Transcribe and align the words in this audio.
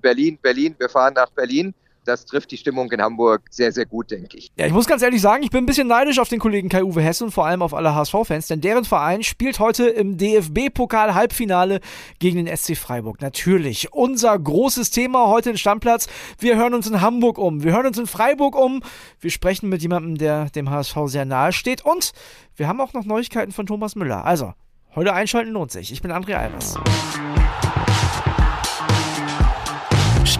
Berlin, 0.00 0.38
Berlin, 0.40 0.74
wir 0.78 0.88
fahren 0.88 1.14
nach 1.14 1.30
Berlin 1.30 1.74
das 2.08 2.24
trifft 2.24 2.50
die 2.50 2.56
Stimmung 2.56 2.90
in 2.90 3.00
Hamburg 3.00 3.42
sehr, 3.50 3.70
sehr 3.70 3.84
gut, 3.84 4.10
denke 4.10 4.38
ich. 4.38 4.50
Ja, 4.56 4.66
ich 4.66 4.72
muss 4.72 4.86
ganz 4.86 5.02
ehrlich 5.02 5.20
sagen, 5.20 5.42
ich 5.42 5.50
bin 5.50 5.62
ein 5.62 5.66
bisschen 5.66 5.86
neidisch 5.86 6.18
auf 6.18 6.28
den 6.28 6.38
Kollegen 6.38 6.68
Kai-Uwe 6.68 7.02
Hesse 7.02 7.24
und 7.24 7.30
vor 7.30 7.46
allem 7.46 7.62
auf 7.62 7.74
alle 7.74 7.94
HSV-Fans, 7.94 8.46
denn 8.46 8.60
deren 8.60 8.84
Verein 8.84 9.22
spielt 9.22 9.60
heute 9.60 9.88
im 9.88 10.16
DFB-Pokal-Halbfinale 10.16 11.80
gegen 12.18 12.44
den 12.44 12.56
SC 12.56 12.76
Freiburg. 12.76 13.20
Natürlich 13.20 13.92
unser 13.92 14.36
großes 14.38 14.90
Thema 14.90 15.28
heute 15.28 15.50
in 15.50 15.58
Stammplatz. 15.58 16.08
Wir 16.38 16.56
hören 16.56 16.74
uns 16.74 16.86
in 16.86 17.00
Hamburg 17.00 17.38
um, 17.38 17.62
wir 17.62 17.72
hören 17.72 17.86
uns 17.86 17.98
in 17.98 18.06
Freiburg 18.06 18.56
um, 18.56 18.82
wir 19.20 19.30
sprechen 19.30 19.68
mit 19.68 19.82
jemandem, 19.82 20.16
der 20.16 20.46
dem 20.50 20.70
HSV 20.70 20.96
sehr 21.06 21.26
nahe 21.26 21.52
steht 21.52 21.84
und 21.84 22.12
wir 22.56 22.68
haben 22.68 22.80
auch 22.80 22.94
noch 22.94 23.04
Neuigkeiten 23.04 23.52
von 23.52 23.66
Thomas 23.66 23.94
Müller. 23.96 24.24
Also, 24.24 24.54
heute 24.94 25.12
einschalten 25.12 25.52
lohnt 25.52 25.70
sich. 25.70 25.92
Ich 25.92 26.00
bin 26.00 26.10
André 26.10 26.34
Albers. 26.34 26.76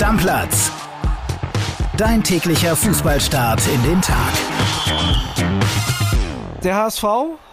Stammplatz 0.09 0.73
Dein 1.99 2.23
täglicher 2.23 2.75
Fußballstart 2.75 3.61
in 3.69 3.83
den 3.83 4.01
Tag. 4.01 4.33
Der 6.65 6.77
HSV 6.77 7.05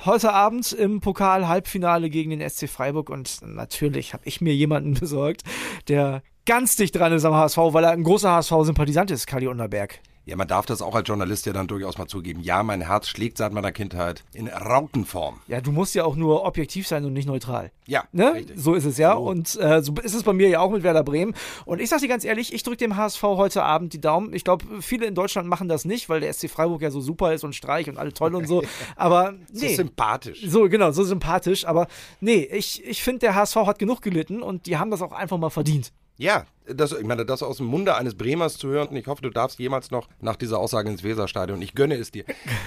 heute 0.05 0.31
Abend 0.31 0.71
im 0.71 1.01
Pokal-Halbfinale 1.01 2.09
gegen 2.09 2.29
den 2.29 2.49
SC 2.49 2.69
Freiburg 2.69 3.09
und 3.09 3.41
natürlich 3.45 4.13
habe 4.13 4.23
ich 4.25 4.39
mir 4.39 4.55
jemanden 4.55 4.93
besorgt, 4.93 5.41
der 5.89 6.23
ganz 6.45 6.77
dicht 6.77 6.95
dran 6.95 7.11
ist 7.11 7.25
am 7.25 7.33
HSV, 7.33 7.57
weil 7.57 7.83
er 7.83 7.91
ein 7.91 8.03
großer 8.03 8.31
HSV-Sympathisant 8.31 9.11
ist, 9.11 9.27
Kali 9.27 9.47
Unterberg. 9.47 9.99
Ja, 10.27 10.35
man 10.35 10.47
darf 10.47 10.65
das 10.65 10.81
auch 10.81 10.95
als 10.95 11.07
Journalist 11.07 11.45
ja 11.45 11.53
dann 11.53 11.67
durchaus 11.67 11.99
mal 11.99 12.07
zugeben. 12.07 12.41
Ja, 12.41 12.63
mein 12.63 12.81
Herz 12.81 13.07
schlägt 13.07 13.37
seit 13.37 13.53
meiner 13.53 13.71
Kindheit 13.71 14.23
in 14.33 14.47
Rautenform. 14.47 15.39
Ja, 15.47 15.61
du 15.61 15.71
musst 15.71 15.93
ja 15.93 16.03
auch 16.03 16.15
nur 16.15 16.43
objektiv 16.45 16.87
sein 16.87 17.05
und 17.05 17.13
nicht 17.13 17.27
neutral. 17.27 17.71
Ja, 17.85 18.05
ne? 18.11 18.33
Richtig. 18.33 18.59
So 18.59 18.73
ist 18.73 18.85
es 18.85 18.97
ja. 18.97 19.13
So. 19.13 19.19
Und 19.19 19.55
äh, 19.59 19.83
so 19.83 19.93
ist 20.01 20.15
es 20.15 20.23
bei 20.23 20.33
mir 20.33 20.49
ja 20.49 20.61
auch 20.61 20.71
mit 20.71 20.81
Werder 20.81 21.03
Bremen. 21.03 21.35
Und 21.65 21.79
ich 21.79 21.89
sag 21.89 21.99
dir 21.99 22.07
ganz 22.07 22.25
ehrlich, 22.25 22.53
ich 22.53 22.63
drücke 22.63 22.77
dem 22.77 22.95
HSV 22.95 23.21
heute 23.21 23.61
Abend 23.61 23.93
die 23.93 24.01
Daumen. 24.01 24.33
Ich 24.33 24.43
glaube, 24.43 24.65
viele 24.81 25.05
in 25.05 25.13
Deutschland 25.13 25.47
machen 25.47 25.69
das 25.69 25.85
nicht, 25.85 26.09
weil 26.09 26.21
der 26.21 26.33
SC 26.33 26.49
Freiburg 26.49 26.81
ja 26.81 26.89
so 26.89 27.01
super 27.01 27.31
ist 27.31 27.43
und 27.43 27.53
Streich 27.53 27.87
und 27.87 27.99
alle 27.99 28.11
toll 28.11 28.33
und 28.33 28.47
so. 28.47 28.63
Aber 28.95 29.35
nee. 29.51 29.69
So 29.69 29.75
sympathisch. 29.75 30.43
So, 30.47 30.69
genau, 30.69 30.91
so 30.91 31.03
sympathisch. 31.03 31.65
Aber 31.65 31.85
nee, 32.19 32.49
ich, 32.51 32.83
ich 32.83 33.03
finde, 33.03 33.19
der 33.19 33.35
HSV 33.35 33.57
hat 33.57 33.77
genug 33.77 34.01
gelitten 34.01 34.41
und 34.41 34.65
die 34.65 34.77
haben 34.77 34.89
das 34.89 35.03
auch 35.03 35.11
einfach 35.11 35.37
mal 35.37 35.51
verdient. 35.51 35.91
Ja, 36.17 36.45
das, 36.67 36.93
ich 36.93 37.05
meine, 37.05 37.25
das 37.25 37.43
aus 37.43 37.57
dem 37.57 37.67
Munde 37.67 37.95
eines 37.95 38.15
Bremers 38.15 38.57
zu 38.57 38.69
hören, 38.69 38.87
und 38.87 38.95
ich 38.95 39.07
hoffe, 39.07 39.21
du 39.21 39.29
darfst 39.29 39.59
jemals 39.59 39.91
noch 39.91 40.07
nach 40.19 40.35
dieser 40.35 40.59
Aussage 40.59 40.89
ins 40.89 41.03
Weserstadion. 41.03 41.61
Ich 41.61 41.75
gönne 41.75 41.95
es 41.95 42.11
dir. 42.11 42.23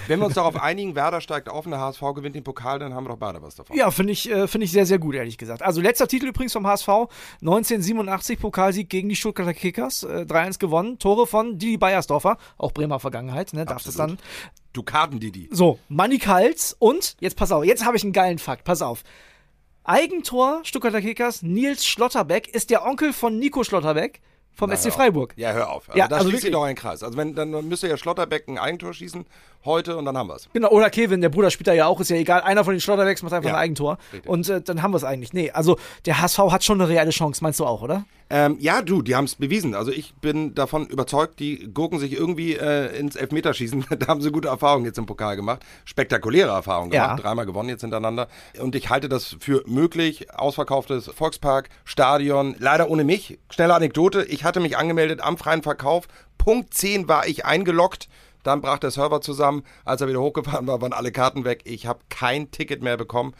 Wenn 0.07 0.19
wir 0.19 0.27
uns 0.27 0.35
darauf 0.35 0.55
einigen, 0.61 0.95
Werder 0.95 1.19
steigt 1.19 1.49
auf 1.49 1.65
und 1.65 1.71
der 1.71 1.79
HSV 1.79 2.01
gewinnt 2.15 2.35
den 2.35 2.43
Pokal, 2.43 2.79
dann 2.79 2.93
haben 2.93 3.05
wir 3.05 3.09
doch 3.09 3.17
beide 3.17 3.41
was 3.41 3.55
davon. 3.55 3.75
Ja, 3.75 3.91
finde 3.91 4.13
ich, 4.13 4.29
äh, 4.29 4.47
find 4.47 4.63
ich 4.63 4.71
sehr, 4.71 4.85
sehr 4.85 4.99
gut, 4.99 5.15
ehrlich 5.15 5.37
gesagt. 5.37 5.63
Also 5.63 5.81
letzter 5.81 6.07
Titel 6.07 6.27
übrigens 6.27 6.53
vom 6.53 6.65
HSV, 6.65 6.87
1987 7.41 8.39
Pokalsieg 8.39 8.89
gegen 8.89 9.09
die 9.09 9.15
Stuttgarter 9.15 9.53
Kickers, 9.53 10.03
äh, 10.03 10.25
3-1 10.25 10.59
gewonnen, 10.59 10.99
Tore 10.99 11.27
von 11.27 11.57
Didi 11.57 11.77
Beiersdorfer, 11.77 12.37
auch 12.57 12.71
Bremer 12.71 12.99
Vergangenheit, 12.99 13.53
ne, 13.53 13.65
darf 13.65 13.83
das 13.83 13.95
dann. 13.95 14.17
Dukaten 14.71 15.19
Didi. 15.19 15.49
So, 15.51 15.79
Manny 15.89 16.19
Kals 16.19 16.75
und, 16.77 17.15
jetzt 17.19 17.35
pass 17.35 17.51
auf, 17.51 17.65
jetzt 17.65 17.83
habe 17.83 17.97
ich 17.97 18.03
einen 18.03 18.13
geilen 18.13 18.37
Fakt, 18.37 18.63
pass 18.63 18.81
auf. 18.81 19.03
Eigentor 19.89 20.59
Stuttgarter 20.65 21.01
Kickers, 21.01 21.41
Nils 21.41 21.83
Schlotterbeck, 21.83 22.47
ist 22.49 22.69
der 22.69 22.85
Onkel 22.85 23.11
von 23.11 23.39
Nico 23.39 23.63
Schlotterbeck 23.63 24.21
vom 24.53 24.69
Na, 24.69 24.77
SC 24.77 24.93
Freiburg. 24.93 25.33
Ja, 25.35 25.51
hör 25.51 25.71
auf. 25.71 25.89
Also 25.89 25.97
ja, 25.97 26.07
da 26.07 26.17
also 26.17 26.29
schließt 26.29 26.43
sich 26.43 26.51
doch 26.51 26.61
ein 26.61 26.75
Kreis. 26.75 27.01
Also 27.01 27.17
wenn, 27.17 27.33
dann 27.33 27.49
müsste 27.67 27.87
ja 27.87 27.97
Schlotterbeck 27.97 28.47
ein 28.47 28.59
Eigentor 28.59 28.93
schießen 28.93 29.25
heute 29.65 29.97
und 29.97 30.05
dann 30.05 30.17
haben 30.17 30.29
wir 30.29 30.35
es. 30.35 30.49
Genau, 30.53 30.69
oder 30.69 30.89
Kevin, 30.89 31.21
der 31.21 31.29
Bruder 31.29 31.51
spielt 31.51 31.67
da 31.67 31.73
ja 31.73 31.87
auch, 31.87 31.99
ist 31.99 32.09
ja 32.09 32.17
egal. 32.17 32.41
Einer 32.41 32.63
von 32.63 32.73
den 32.73 32.81
Schlotterbecks 32.81 33.23
macht 33.23 33.33
einfach 33.33 33.49
ja, 33.49 33.55
ein 33.55 33.61
Eigentor. 33.61 33.97
Richtig. 34.13 34.29
Und 34.29 34.49
äh, 34.49 34.61
dann 34.61 34.81
haben 34.81 34.91
wir 34.91 34.97
es 34.97 35.03
eigentlich. 35.03 35.33
Nee, 35.33 35.51
also 35.51 35.77
der 36.05 36.21
HSV 36.21 36.39
hat 36.51 36.63
schon 36.63 36.81
eine 36.81 36.89
reelle 36.89 37.11
Chance, 37.11 37.43
meinst 37.43 37.59
du 37.59 37.65
auch, 37.65 37.81
oder? 37.81 38.05
Ähm, 38.31 38.57
ja, 38.59 38.83
du, 38.83 39.01
die 39.01 39.15
haben 39.15 39.25
es 39.25 39.35
bewiesen. 39.35 39.73
Also 39.73 39.91
ich 39.91 40.13
bin 40.15 40.53
davon 40.53 40.85
überzeugt, 40.85 41.39
die 41.39 41.73
gurken 41.73 41.97
sich 41.97 42.13
irgendwie 42.13 42.53
äh, 42.53 42.95
ins 42.97 43.15
Elfmeterschießen. 43.15 43.85
da 43.97 44.07
haben 44.07 44.21
sie 44.21 44.31
gute 44.31 44.49
Erfahrungen 44.49 44.85
jetzt 44.85 44.99
im 44.99 45.07
Pokal 45.07 45.35
gemacht. 45.35 45.63
Spektakuläre 45.83 46.51
Erfahrungen 46.51 46.91
gemacht. 46.91 47.17
Ja. 47.17 47.23
Dreimal 47.23 47.47
gewonnen 47.47 47.69
jetzt 47.69 47.81
hintereinander. 47.81 48.27
Und 48.59 48.75
ich 48.75 48.89
halte 48.89 49.09
das 49.09 49.35
für 49.39 49.63
möglich. 49.65 50.31
Ausverkauftes 50.31 51.07
Volkspark, 51.07 51.69
Stadion. 51.85 52.55
Leider 52.59 52.89
ohne 52.89 53.03
mich. 53.03 53.39
Schnelle 53.49 53.73
Anekdote. 53.73 54.23
Ich 54.25 54.43
hatte 54.43 54.59
mich 54.59 54.77
angemeldet 54.77 55.21
am 55.21 55.37
freien 55.37 55.63
Verkauf. 55.63 56.07
Punkt 56.37 56.73
10 56.73 57.07
war 57.07 57.27
ich 57.27 57.45
eingeloggt. 57.45 58.09
Dann 58.43 58.61
brach 58.61 58.79
der 58.79 58.91
Server 58.91 59.21
zusammen. 59.21 59.63
Als 59.85 60.01
er 60.01 60.07
wieder 60.07 60.21
hochgefahren 60.21 60.67
war, 60.67 60.81
waren 60.81 60.93
alle 60.93 61.11
Karten 61.11 61.45
weg. 61.45 61.61
Ich 61.65 61.85
habe 61.85 61.99
kein 62.09 62.51
Ticket 62.51 62.81
mehr 62.81 62.97
bekommen. 62.97 63.33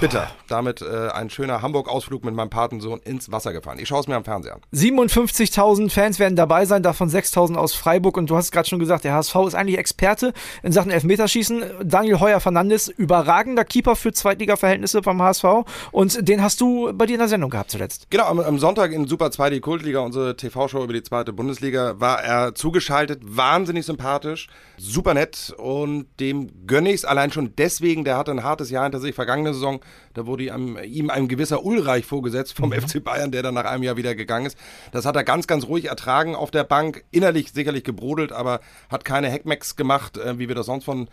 Bitter. 0.00 0.28
Damit 0.48 0.82
äh, 0.82 1.08
ein 1.08 1.30
schöner 1.30 1.62
Hamburg-Ausflug 1.62 2.24
mit 2.24 2.34
meinem 2.34 2.50
Patensohn 2.50 3.00
ins 3.00 3.30
Wasser 3.30 3.52
gefahren. 3.52 3.78
Ich 3.78 3.88
schaue 3.88 4.00
es 4.00 4.08
mir 4.08 4.16
am 4.16 4.24
Fernseher 4.24 4.54
an. 4.54 4.60
57.000 4.72 5.90
Fans 5.90 6.18
werden 6.18 6.36
dabei 6.36 6.64
sein, 6.64 6.82
davon 6.82 7.08
6.000 7.08 7.56
aus 7.56 7.74
Freiburg. 7.74 8.16
Und 8.16 8.30
du 8.30 8.36
hast 8.36 8.50
gerade 8.50 8.68
schon 8.68 8.78
gesagt, 8.78 9.04
der 9.04 9.14
HSV 9.14 9.34
ist 9.46 9.54
eigentlich 9.54 9.78
Experte 9.78 10.32
in 10.62 10.72
Sachen 10.72 10.90
Elfmeterschießen. 10.90 11.64
Daniel 11.84 12.20
Heuer-Fernandes, 12.20 12.88
überragender 12.88 13.64
Keeper 13.64 13.96
für 13.96 14.12
Zweitliga-Verhältnisse 14.12 15.02
vom 15.02 15.20
HSV. 15.20 15.44
Und 15.92 16.28
den 16.28 16.42
hast 16.42 16.60
du 16.60 16.92
bei 16.94 17.06
dir 17.06 17.14
in 17.14 17.20
der 17.20 17.28
Sendung 17.28 17.50
gehabt 17.50 17.70
zuletzt. 17.70 18.06
Genau, 18.10 18.24
am, 18.24 18.40
am 18.40 18.58
Sonntag 18.58 18.92
in 18.92 19.06
Super 19.06 19.30
2, 19.30 19.50
die 19.50 19.60
Kultliga, 19.60 20.00
unsere 20.00 20.36
TV-Show 20.36 20.82
über 20.82 20.92
die 20.92 21.02
zweite 21.02 21.32
Bundesliga, 21.32 22.00
war 22.00 22.22
er 22.22 22.54
zugeschaltet. 22.54 23.20
Wahnsinnig 23.24 23.86
sympathisch, 23.86 24.48
super 24.78 25.14
nett. 25.14 25.54
Und 25.58 26.06
dem 26.20 26.66
gönne 26.66 26.88
ich 26.90 26.96
es 26.96 27.04
allein 27.04 27.32
schon 27.32 27.54
deswegen. 27.56 28.04
Der 28.04 28.16
hatte 28.16 28.30
ein 28.30 28.42
hartes 28.42 28.70
Jahr 28.70 28.84
hinter 28.84 29.00
sich, 29.00 29.14
vergangene 29.14 29.52
Saison 29.52 29.79
da 30.14 30.26
wurde 30.26 30.44
ihm, 30.44 30.78
ihm 30.84 31.10
ein 31.10 31.28
gewisser 31.28 31.64
Ulreich 31.64 32.04
vorgesetzt 32.04 32.54
vom 32.54 32.70
mhm. 32.70 32.80
FC 32.80 33.02
Bayern, 33.02 33.30
der 33.30 33.42
dann 33.42 33.54
nach 33.54 33.64
einem 33.64 33.82
Jahr 33.82 33.96
wieder 33.96 34.14
gegangen 34.14 34.46
ist. 34.46 34.58
Das 34.92 35.06
hat 35.06 35.16
er 35.16 35.24
ganz, 35.24 35.46
ganz 35.46 35.66
ruhig 35.66 35.86
ertragen 35.86 36.34
auf 36.34 36.50
der 36.50 36.64
Bank. 36.64 37.04
Innerlich 37.10 37.52
sicherlich 37.52 37.84
gebrodelt, 37.84 38.32
aber 38.32 38.60
hat 38.88 39.04
keine 39.04 39.30
Hackmacks 39.30 39.76
gemacht, 39.76 40.16
äh, 40.18 40.38
wie 40.38 40.48
wir 40.48 40.54
das 40.54 40.66
sonst 40.66 40.84
von 40.84 41.08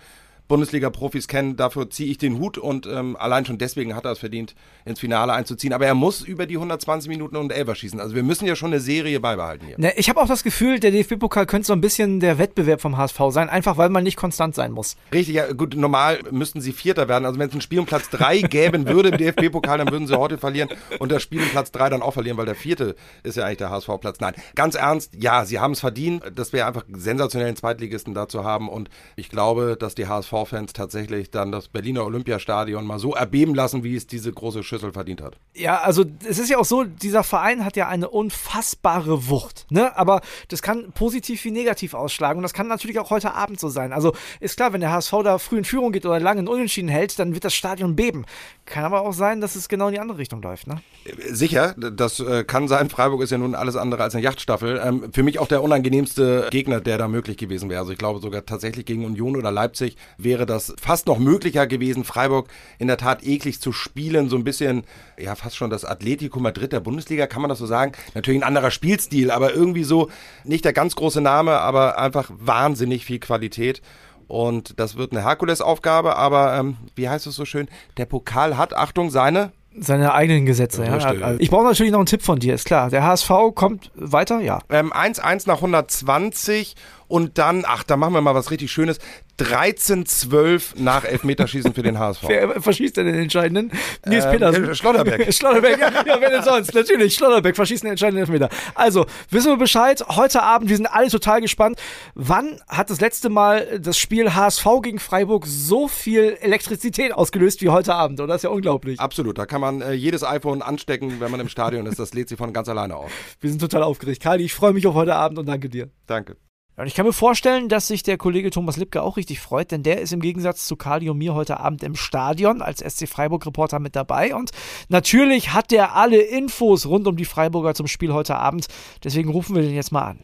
Bundesliga-Profis 0.48 1.28
kennen. 1.28 1.56
Dafür 1.56 1.90
ziehe 1.90 2.10
ich 2.10 2.18
den 2.18 2.40
Hut 2.40 2.58
und 2.58 2.88
ähm, 2.88 3.16
allein 3.18 3.46
schon 3.46 3.58
deswegen 3.58 3.96
hat 3.96 4.06
er 4.06 4.12
es 4.12 4.20
verdient, 4.20 4.56
ins 4.86 5.00
Finale 5.00 5.34
einzuziehen. 5.34 5.74
Aber 5.74 5.86
er 5.86 5.96
muss 5.96 6.22
über 6.22 6.46
die 6.46 6.56
120 6.56 7.10
Minuten 7.10 7.36
und 7.36 7.52
Elfer 7.52 7.76
schießen. 7.76 8.00
Also 8.00 8.16
wir 8.16 8.24
müssen 8.24 8.46
ja 8.46 8.56
schon 8.56 8.72
eine 8.72 8.80
Serie 8.80 9.20
beibehalten 9.20 9.68
hier. 9.68 9.76
Ne, 9.80 9.94
ich 9.98 10.10
habe 10.10 10.20
auch 10.20 10.28
das 10.28 10.44
Gefühl, 10.44 10.80
der 10.80 10.92
DFB-Pokal 10.92 11.46
könnte 11.46 11.68
so 11.68 11.74
ein 11.74 11.82
bisschen 11.82 12.20
der 12.20 12.38
Wettbewerb 12.38 12.82
vom 12.82 12.98
HSV 12.98 13.20
sein, 13.30 13.50
einfach 13.50 13.78
weil 13.78 13.90
man 13.90 14.04
nicht 14.04 14.18
konstant 14.18 14.56
sein 14.56 14.72
muss. 14.72 14.96
Richtig, 15.14 15.36
ja 15.36 15.52
gut, 15.54 15.76
normal 15.76 16.20
müssten 16.32 16.62
sie 16.62 16.72
Vierter 16.72 17.08
werden. 17.08 17.26
Also 17.26 17.40
wenn 17.40 17.50
es 17.50 17.56
ein 17.56 17.62
Spiel 17.62 17.80
um 17.80 17.86
Platz 17.86 18.10
3 18.10 18.42
gäben 18.42 18.88
würde 18.88 19.10
im 19.10 19.18
DFB-Pokal, 19.18 19.80
dann 19.80 19.92
würden 19.92 20.08
sie 20.08 20.18
heute 20.18 20.38
verlieren 20.38 20.70
und 21.00 21.12
das 21.12 21.22
Spiel 21.22 21.42
um 21.42 21.50
Platz 21.50 21.72
3 21.72 21.90
dann 21.90 22.02
auch 22.02 22.14
verlieren, 22.14 22.38
weil 22.38 22.46
der 22.46 22.56
Vierte 22.56 22.96
ist 23.24 23.38
ja 23.38 23.46
eigentlich 23.46 23.58
der 23.58 23.70
HSV-Platz. 23.70 24.20
Nein, 24.20 24.34
ganz 24.56 24.76
ernst, 24.76 25.14
ja, 25.20 25.46
sie 25.46 25.60
haben 25.60 25.74
es 25.74 25.80
verdient. 25.80 26.24
Das 26.36 26.54
wäre 26.54 26.68
einfach 26.68 26.86
sensationell, 26.94 27.48
einen 27.48 27.58
Zweitligisten 27.58 28.14
da 28.14 28.28
zu 28.28 28.44
haben 28.44 28.70
und 28.70 28.90
ich 29.16 29.30
glaube, 29.30 29.78
dass 29.80 29.96
die 29.96 30.08
HSV-Fans 30.38 30.74
tatsächlich 30.74 31.32
dann 31.32 31.52
das 31.52 31.68
Berliner 31.68 32.06
Olympiastadion 32.06 32.86
mal 32.86 33.00
so 33.00 33.14
erbeben 33.14 33.56
lassen, 33.56 33.84
wie 33.84 33.96
es 33.96 34.08
diese 34.08 34.32
große 34.32 34.64
Schüssel 34.64 34.92
verdient 34.92 35.22
hat. 35.22 35.38
Ja, 35.54 35.80
also 35.80 36.06
es 36.28 36.40
ist 36.40 36.50
ja 36.50 36.58
auch 36.58 36.66
so, 36.66 36.84
dieser 36.84 37.24
Verein 37.24 37.66
hat 37.66 37.76
ja 37.76 37.88
eine 37.88 38.10
unfassbare 38.10 39.28
Wucht, 39.28 39.66
ne? 39.70 39.96
Aber 39.98 40.22
das 40.50 40.62
kann 40.62 40.92
positiv 40.92 41.44
wie 41.46 41.52
negativ 41.52 41.94
ausschlagen 41.94 42.38
und 42.38 42.44
das 42.44 42.54
kann 42.54 42.68
natürlich 42.68 43.00
auch 43.00 43.10
heute 43.10 43.34
Abend 43.34 43.60
so 43.60 43.70
sein. 43.70 43.94
Also 43.94 44.14
ist 44.40 44.58
klar, 44.58 44.74
wenn 44.74 44.82
der 44.82 44.92
HSV 44.92 45.14
da 45.24 45.38
früh 45.38 45.58
in 45.58 45.66
Führung 45.66 45.92
geht 45.92 46.06
oder 46.06 46.20
lange 46.20 46.42
in 46.42 46.48
Unentschieden 46.48 46.90
hält, 46.90 47.18
dann 47.20 47.34
wird 47.34 47.44
das 47.44 47.56
Stadion 47.56 47.96
beben. 47.96 48.26
Kann 48.68 48.84
aber 48.84 49.02
auch 49.02 49.14
sein, 49.14 49.40
dass 49.40 49.56
es 49.56 49.70
genau 49.70 49.88
in 49.88 49.94
die 49.94 50.00
andere 50.02 50.18
Richtung 50.18 50.42
läuft, 50.42 50.68
ne? 50.68 50.82
Sicher, 51.30 51.74
das 51.78 52.20
äh, 52.20 52.44
kann 52.44 52.68
sein. 52.68 52.90
Freiburg 52.90 53.22
ist 53.22 53.32
ja 53.32 53.38
nun 53.38 53.56
alles 53.56 53.78
andere 53.78 54.04
als 54.04 54.14
eine 54.14 54.26
Yachtstaffel. 54.26 54.82
Ähm, 54.84 55.14
für 55.14 55.24
mich 55.24 55.40
auch 55.40 55.48
der 55.48 55.64
unangenehmste 55.64 56.50
Gegner, 56.52 56.82
der 56.82 56.98
da 56.98 57.08
möglich 57.08 57.38
gewesen 57.38 57.70
wäre. 57.70 57.80
Also 57.80 57.94
ich 57.94 57.98
glaube 57.98 58.20
sogar 58.20 58.46
tatsächlich 58.46 58.86
gegen 58.86 59.06
Union 59.06 59.38
oder 59.38 59.52
Leipzig 59.52 59.96
wäre 60.18 60.46
das 60.46 60.76
fast 60.82 61.08
noch 61.08 61.18
möglicher 61.18 61.66
gewesen, 61.66 62.04
Freiburg 62.04 62.50
in 62.78 62.88
der 62.88 62.98
Tat 62.98 63.26
eklig 63.26 63.62
zu 63.62 63.72
spielen. 63.72 64.28
So 64.28 64.36
ein 64.36 64.44
bisschen, 64.44 64.84
ja, 65.18 65.36
fast 65.36 65.56
schon 65.56 65.70
das 65.70 65.86
Atletico 65.86 66.42
Madrid 66.42 66.74
der 66.74 66.82
Bundesliga, 66.82 67.26
kann 67.26 67.42
man 67.42 67.48
das 67.48 67.60
so 67.60 67.68
sagen? 67.68 67.94
Natürlich 68.16 68.42
ein 68.42 68.48
anderer 68.48 68.72
Spielstil, 68.72 69.32
aber 69.32 69.54
irgendwie 69.54 69.86
so 69.86 70.10
nicht 70.44 70.66
der 70.66 70.74
ganz 70.74 70.94
große 70.98 71.22
Name, 71.22 71.54
aber 71.54 71.98
einfach 71.98 72.30
wahnsinnig 72.38 73.06
viel 73.06 73.20
Qualität. 73.20 73.82
Und 74.28 74.80
das 74.80 74.98
wird 74.98 75.12
eine 75.12 75.24
Herkulesaufgabe, 75.24 76.16
aber 76.16 76.58
ähm, 76.58 76.78
wie 76.96 77.08
heißt 77.10 77.28
es 77.28 77.36
so 77.36 77.46
schön? 77.46 77.68
Der 77.98 78.06
Pokal 78.06 78.58
hat, 78.58 78.76
Achtung, 78.76 79.10
seine 79.10 79.52
seine 79.80 80.14
eigenen 80.14 80.46
Gesetze. 80.46 80.84
Ja, 80.86 81.14
ja. 81.14 81.36
Ich 81.38 81.52
brauche 81.52 81.66
natürlich 81.66 81.92
noch 81.92 82.00
einen 82.00 82.08
Tipp 82.08 82.24
von 82.24 82.40
dir, 82.40 82.56
ist 82.56 82.66
klar. 82.66 82.90
Der 82.90 83.04
HSV 83.04 83.30
kommt 83.54 83.92
weiter, 83.94 84.40
ja. 84.40 84.60
1-1 84.70 85.32
ähm, 85.32 85.38
nach 85.46 85.58
120 85.58 86.76
und 87.08 87.38
dann, 87.38 87.64
ach, 87.66 87.84
da 87.84 87.98
machen 87.98 88.14
wir 88.14 88.22
mal 88.22 88.36
was 88.36 88.52
richtig 88.52 88.72
Schönes. 88.72 89.00
13-12 89.40 90.82
nach 90.82 91.04
Elfmeterschießen 91.06 91.74
für 91.74 91.84
den 91.84 92.00
HSV. 92.00 92.24
Wer 92.28 92.62
verschießt 92.62 92.98
denn 92.98 93.06
den 93.06 93.16
entscheidenden? 93.16 93.72
Nils 94.06 94.26
ähm, 94.26 94.32
Petersen. 94.32 94.76
Schlotterbeck. 94.76 95.32
Schlotterbeck, 95.34 95.80
ja, 95.80 95.92
ja, 96.06 96.18
wer 96.20 96.30
denn 96.30 96.44
sonst? 96.44 96.74
Natürlich, 96.74 97.14
Schlotterbeck 97.14 97.56
verschießt 97.56 97.84
den 97.84 97.92
entscheidenden 97.92 98.22
Elfmeter. 98.22 98.50
Also, 98.74 99.06
wissen 99.30 99.52
wir 99.52 99.58
Bescheid. 99.58 100.04
Heute 100.10 100.42
Abend, 100.42 100.70
wir 100.70 100.76
sind 100.76 100.88
alle 100.88 101.10
total 101.10 101.42
gespannt. 101.42 101.80
Wann 102.16 102.60
hat 102.68 102.90
das 102.90 103.00
letzte 103.00 103.30
Mal 103.30 103.80
das 103.80 103.98
Spiel 103.98 104.34
HSV 104.34 104.66
gegen 104.82 105.00
Freiburg 105.00 105.46
so 105.46 105.88
viel 105.88 106.38
Elektrizität 106.42 107.14
ausgelöst 107.14 107.62
wie 107.62 107.70
heute 107.70 107.94
Abend? 107.94 108.20
Oder? 108.20 108.28
Das 108.28 108.38
ist 108.38 108.44
ja 108.44 108.50
unglaublich. 108.50 109.00
Absolut. 109.00 109.38
Da 109.38 109.46
kann 109.46 109.62
man 109.62 109.82
äh, 109.82 109.94
jedes 109.94 110.24
iPhone 110.24 110.62
anstecken, 110.62 111.20
wenn 111.20 111.32
man 111.32 111.40
im 111.40 111.50
Stadion 111.50 111.86
ist. 111.86 112.00
Das 112.00 112.14
lädt 112.14 112.30
sich 112.30 112.38
von 112.38 112.54
ganz 112.54 112.70
alleine 112.70 112.96
auf. 112.96 113.12
Wir 113.40 113.50
sind 113.50 113.60
total 113.60 113.84
aufgeregt. 113.84 114.22
Kali, 114.22 114.44
ich 114.44 114.54
freue 114.54 114.74
mich 114.74 114.88
auf 114.88 114.96
heute 114.96 115.16
Abend 115.16 115.38
und 115.38 115.46
danke 115.46 115.70
dir. 115.70 115.90
Danke. 116.08 116.38
Und 116.80 116.86
ich 116.86 116.94
kann 116.94 117.08
mir 117.08 117.14
vorstellen, 117.14 117.70
dass 117.70 117.88
sich 117.88 118.04
der 118.04 118.20
Kollege 118.20 118.52
Thomas 118.52 118.78
Lipke 118.78 119.02
auch 119.02 119.18
richtig 119.18 119.40
freut, 119.40 119.72
denn 119.72 119.82
der 119.82 120.00
ist 120.00 120.14
im 120.14 120.20
Gegensatz 120.20 120.68
zu 120.68 120.76
Kali 120.76 121.10
und 121.10 121.18
mir 121.18 121.34
heute 121.34 121.60
Abend 121.60 121.82
im 121.82 121.96
Stadion 121.96 122.62
als 122.62 122.82
SC 122.82 123.10
Freiburg-Reporter 123.10 123.80
mit 123.80 123.96
dabei. 123.96 124.36
Und 124.36 124.52
natürlich 124.88 125.54
hat 125.54 125.72
der 125.72 125.96
alle 125.96 126.22
Infos 126.22 126.86
rund 126.86 127.08
um 127.08 127.18
die 127.18 127.26
Freiburger 127.26 127.74
zum 127.74 127.88
Spiel 127.88 128.14
heute 128.14 128.36
Abend. 128.36 128.68
Deswegen 129.04 129.32
rufen 129.32 129.56
wir 129.56 129.64
den 129.64 129.74
jetzt 129.74 129.92
mal 129.92 130.04
an. 130.04 130.24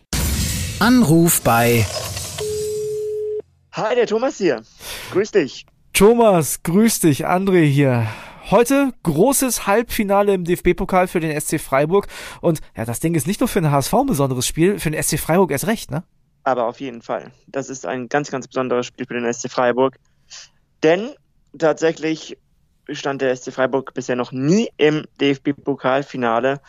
Anruf 0.77 1.41
bei. 1.41 1.87
Hi, 3.71 3.95
der 3.95 4.05
Thomas 4.05 4.37
hier. 4.37 4.61
Grüß 5.11 5.31
dich. 5.31 5.65
Thomas, 5.93 6.61
grüß 6.61 6.99
dich. 6.99 7.25
André 7.25 7.65
hier. 7.65 8.05
Heute 8.51 8.93
großes 9.01 9.65
Halbfinale 9.65 10.35
im 10.35 10.43
DFB-Pokal 10.43 11.07
für 11.07 11.19
den 11.19 11.39
SC 11.41 11.59
Freiburg. 11.59 12.05
Und 12.41 12.59
ja, 12.77 12.85
das 12.85 12.99
Ding 12.99 13.15
ist 13.15 13.25
nicht 13.25 13.39
nur 13.39 13.47
für 13.47 13.59
den 13.59 13.71
HSV 13.71 13.93
ein 13.95 14.05
besonderes 14.05 14.45
Spiel, 14.45 14.77
für 14.77 14.91
den 14.91 15.01
SC 15.01 15.17
Freiburg 15.17 15.49
erst 15.49 15.65
recht, 15.65 15.89
ne? 15.89 16.03
Aber 16.43 16.67
auf 16.67 16.79
jeden 16.79 17.01
Fall. 17.01 17.31
Das 17.47 17.69
ist 17.69 17.85
ein 17.85 18.09
ganz, 18.09 18.31
ganz 18.31 18.47
besonderes 18.47 18.85
Spiel 18.85 19.05
für 19.05 19.13
den 19.13 19.31
SC 19.31 19.49
Freiburg. 19.49 19.97
Denn 20.81 21.11
tatsächlich 21.57 22.37
stand 22.89 23.21
der 23.21 23.35
SC 23.35 23.51
Freiburg 23.53 23.93
bisher 23.93 24.15
noch 24.15 24.31
nie 24.31 24.69
im 24.77 25.05
DFB-Pokalfinale. 25.21 26.59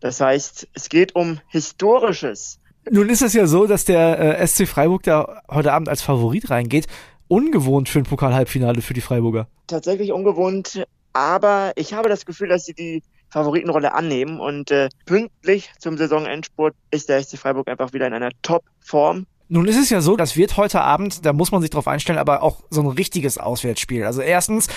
Das 0.00 0.20
heißt, 0.20 0.68
es 0.72 0.88
geht 0.88 1.14
um 1.14 1.40
Historisches. 1.48 2.58
Nun 2.90 3.08
ist 3.08 3.22
es 3.22 3.34
ja 3.34 3.46
so, 3.46 3.66
dass 3.66 3.84
der 3.84 4.40
äh, 4.40 4.46
SC 4.46 4.66
Freiburg 4.66 5.02
da 5.02 5.42
heute 5.50 5.72
Abend 5.72 5.88
als 5.88 6.02
Favorit 6.02 6.50
reingeht. 6.50 6.86
Ungewohnt 7.28 7.88
für 7.88 8.00
ein 8.00 8.04
Pokal-Halbfinale 8.04 8.82
für 8.82 8.94
die 8.94 9.02
Freiburger. 9.02 9.46
Tatsächlich 9.66 10.10
ungewohnt, 10.10 10.84
aber 11.12 11.72
ich 11.76 11.92
habe 11.92 12.08
das 12.08 12.26
Gefühl, 12.26 12.48
dass 12.48 12.64
sie 12.64 12.74
die 12.74 13.02
Favoritenrolle 13.30 13.94
annehmen. 13.94 14.40
Und 14.40 14.70
äh, 14.70 14.88
pünktlich 15.06 15.70
zum 15.78 15.96
Saisonendspurt 15.96 16.74
ist 16.90 17.08
der 17.08 17.22
SC 17.22 17.38
Freiburg 17.38 17.68
einfach 17.68 17.92
wieder 17.92 18.06
in 18.06 18.14
einer 18.14 18.30
Top-Form. 18.42 19.26
Nun 19.52 19.66
ist 19.66 19.78
es 19.78 19.90
ja 19.90 20.00
so, 20.00 20.16
das 20.16 20.36
wird 20.36 20.56
heute 20.56 20.80
Abend, 20.80 21.26
da 21.26 21.32
muss 21.32 21.50
man 21.50 21.60
sich 21.60 21.70
drauf 21.70 21.88
einstellen, 21.88 22.20
aber 22.20 22.44
auch 22.44 22.62
so 22.70 22.82
ein 22.82 22.86
richtiges 22.86 23.36
Auswärtsspiel. 23.36 24.04
Also 24.04 24.20
erstens 24.22 24.68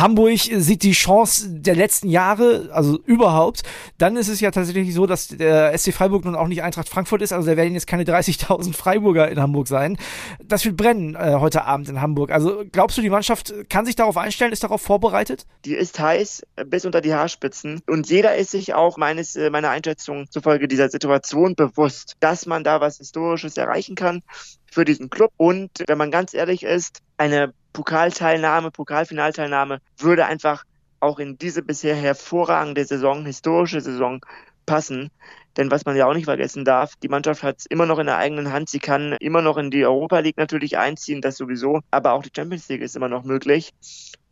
Hamburg 0.00 0.38
sieht 0.38 0.82
die 0.82 0.92
Chance 0.92 1.48
der 1.48 1.74
letzten 1.74 2.08
Jahre, 2.08 2.68
also 2.72 2.98
überhaupt. 3.04 3.62
Dann 3.98 4.16
ist 4.16 4.28
es 4.28 4.40
ja 4.40 4.50
tatsächlich 4.50 4.94
so, 4.94 5.06
dass 5.06 5.28
der 5.28 5.76
SC 5.76 5.92
Freiburg 5.92 6.24
nun 6.24 6.34
auch 6.34 6.48
nicht 6.48 6.62
Eintracht 6.62 6.88
Frankfurt 6.88 7.22
ist. 7.22 7.32
Also 7.32 7.50
da 7.50 7.56
werden 7.56 7.74
jetzt 7.74 7.86
keine 7.86 8.04
30.000 8.04 8.74
Freiburger 8.74 9.30
in 9.30 9.40
Hamburg 9.40 9.68
sein. 9.68 9.96
Das 10.44 10.64
wird 10.64 10.76
brennen 10.76 11.14
äh, 11.14 11.36
heute 11.38 11.64
Abend 11.64 11.88
in 11.88 12.00
Hamburg. 12.00 12.30
Also 12.30 12.64
glaubst 12.70 12.98
du, 12.98 13.02
die 13.02 13.10
Mannschaft 13.10 13.54
kann 13.68 13.86
sich 13.86 13.96
darauf 13.96 14.16
einstellen, 14.16 14.52
ist 14.52 14.64
darauf 14.64 14.82
vorbereitet? 14.82 15.46
Die 15.64 15.74
ist 15.74 15.98
heiß 15.98 16.42
bis 16.66 16.84
unter 16.84 17.00
die 17.00 17.14
Haarspitzen. 17.14 17.80
Und 17.86 18.08
jeder 18.08 18.36
ist 18.36 18.50
sich 18.50 18.74
auch 18.74 18.96
meines, 18.96 19.36
äh, 19.36 19.50
meiner 19.50 19.70
Einschätzung 19.70 20.30
zufolge 20.30 20.68
dieser 20.68 20.88
Situation 20.88 21.54
bewusst, 21.54 22.16
dass 22.20 22.46
man 22.46 22.64
da 22.64 22.80
was 22.80 22.98
Historisches 22.98 23.56
erreichen 23.56 23.94
kann 23.94 24.22
für 24.70 24.84
diesen 24.84 25.10
Club. 25.10 25.32
Und 25.36 25.70
wenn 25.86 25.98
man 25.98 26.10
ganz 26.10 26.34
ehrlich 26.34 26.62
ist, 26.62 27.00
eine 27.16 27.54
Pokalteilnahme, 27.76 28.70
Pokalfinalteilnahme 28.70 29.80
würde 29.98 30.24
einfach 30.24 30.64
auch 30.98 31.18
in 31.18 31.36
diese 31.36 31.60
bisher 31.60 31.94
hervorragende 31.94 32.82
Saison, 32.86 33.26
historische 33.26 33.82
Saison 33.82 34.24
passen. 34.64 35.10
Denn 35.58 35.70
was 35.70 35.84
man 35.84 35.94
ja 35.94 36.06
auch 36.06 36.14
nicht 36.14 36.24
vergessen 36.24 36.64
darf, 36.64 36.96
die 36.96 37.10
Mannschaft 37.10 37.42
hat 37.42 37.58
es 37.58 37.66
immer 37.66 37.84
noch 37.84 37.98
in 37.98 38.06
der 38.06 38.16
eigenen 38.16 38.50
Hand. 38.50 38.70
Sie 38.70 38.78
kann 38.78 39.12
immer 39.20 39.42
noch 39.42 39.58
in 39.58 39.70
die 39.70 39.84
Europa 39.84 40.20
League 40.20 40.38
natürlich 40.38 40.78
einziehen, 40.78 41.20
das 41.20 41.36
sowieso. 41.36 41.80
Aber 41.90 42.14
auch 42.14 42.22
die 42.22 42.30
Champions 42.34 42.66
League 42.70 42.80
ist 42.80 42.96
immer 42.96 43.10
noch 43.10 43.24
möglich. 43.24 43.74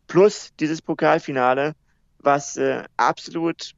Plus 0.07 0.49
dieses 0.59 0.81
Pokalfinale, 0.81 1.75
was 2.17 2.57
äh, 2.57 2.83
absolut 2.97 3.73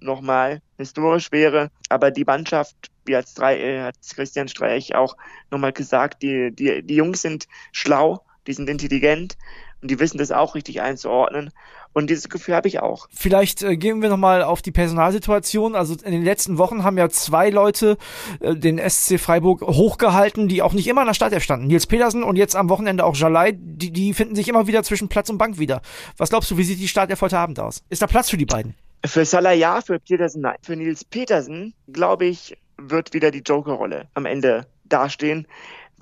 nochmal 0.00 0.62
historisch 0.78 1.30
wäre. 1.30 1.70
Aber 1.88 2.10
die 2.10 2.24
Mannschaft, 2.24 2.74
wie 3.04 3.16
hat 3.16 3.26
äh, 3.38 3.92
Christian 4.16 4.48
Streich 4.48 4.96
auch 4.96 5.16
nochmal 5.52 5.72
gesagt, 5.72 6.22
die, 6.22 6.50
die, 6.50 6.82
die 6.82 6.96
Jungs 6.96 7.22
sind 7.22 7.46
schlau 7.70 8.24
die 8.46 8.52
sind 8.52 8.68
intelligent 8.68 9.36
und 9.80 9.90
die 9.90 9.98
wissen 9.98 10.18
das 10.18 10.30
auch 10.30 10.54
richtig 10.54 10.80
einzuordnen. 10.80 11.50
Und 11.92 12.08
dieses 12.08 12.28
Gefühl 12.28 12.54
habe 12.54 12.68
ich 12.68 12.80
auch. 12.80 13.08
Vielleicht 13.12 13.62
äh, 13.62 13.76
gehen 13.76 14.00
wir 14.00 14.08
nochmal 14.08 14.42
auf 14.42 14.62
die 14.62 14.70
Personalsituation. 14.70 15.74
Also 15.74 15.94
in 15.94 16.12
den 16.12 16.22
letzten 16.22 16.56
Wochen 16.56 16.84
haben 16.84 16.96
ja 16.96 17.10
zwei 17.10 17.50
Leute 17.50 17.98
äh, 18.40 18.54
den 18.54 18.78
SC 18.78 19.20
Freiburg 19.20 19.60
hochgehalten, 19.60 20.48
die 20.48 20.62
auch 20.62 20.72
nicht 20.72 20.86
immer 20.86 21.02
in 21.02 21.08
der 21.08 21.14
Startelf 21.14 21.42
standen. 21.42 21.66
Nils 21.66 21.86
Petersen 21.86 22.22
und 22.22 22.36
jetzt 22.36 22.56
am 22.56 22.70
Wochenende 22.70 23.04
auch 23.04 23.14
Jalai, 23.14 23.52
die, 23.54 23.92
die 23.92 24.14
finden 24.14 24.34
sich 24.36 24.48
immer 24.48 24.66
wieder 24.66 24.82
zwischen 24.84 25.08
Platz 25.08 25.28
und 25.28 25.38
Bank 25.38 25.58
wieder. 25.58 25.82
Was 26.16 26.30
glaubst 26.30 26.50
du, 26.50 26.56
wie 26.56 26.64
sieht 26.64 26.80
die 26.80 26.88
Startelf 26.88 27.20
heute 27.20 27.38
Abend 27.38 27.60
aus? 27.60 27.82
Ist 27.90 28.00
da 28.00 28.06
Platz 28.06 28.30
für 28.30 28.38
die 28.38 28.46
beiden? 28.46 28.74
Für 29.04 29.24
Salah 29.24 29.52
ja, 29.52 29.80
für 29.80 29.98
Petersen 29.98 30.42
nein. 30.42 30.56
Für 30.62 30.76
Nils 30.76 31.04
Petersen, 31.04 31.74
glaube 31.92 32.24
ich, 32.24 32.56
wird 32.78 33.12
wieder 33.12 33.30
die 33.30 33.40
Joker-Rolle 33.40 34.08
am 34.14 34.26
Ende 34.26 34.66
dastehen 34.84 35.46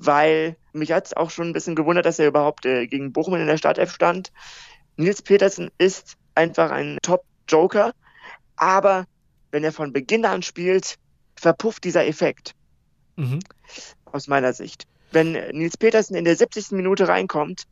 weil 0.01 0.57
mich 0.73 0.93
hat 0.93 1.07
es 1.07 1.17
auch 1.17 1.31
schon 1.31 1.49
ein 1.49 1.53
bisschen 1.53 1.75
gewundert, 1.75 2.07
dass 2.07 2.19
er 2.19 2.29
überhaupt 2.29 2.67
äh, 2.67 2.87
gegen 2.87 3.13
Bochum 3.13 3.35
in 3.35 3.47
der 3.47 3.57
Startelf 3.57 3.93
stand. 3.93 4.33
Nils 4.97 5.23
Petersen 5.23 5.71
ist 5.79 6.17
einfach 6.35 6.71
ein 6.71 6.99
Top-Joker, 7.03 7.93
aber 8.57 9.05
wenn 9.51 9.65
er 9.65 9.73
von 9.73 9.93
Beginn 9.93 10.25
an 10.25 10.43
spielt, 10.43 10.97
verpufft 11.37 11.85
dieser 11.85 12.07
Effekt. 12.07 12.55
Mhm. 13.17 13.41
Aus 14.05 14.29
meiner 14.29 14.53
Sicht. 14.53 14.87
Wenn 15.13 15.33
Nils 15.33 15.77
Petersen 15.77 16.15
in 16.15 16.25
der 16.25 16.37
70. 16.37 16.73
Minute 16.73 17.09
reinkommt, 17.09 17.65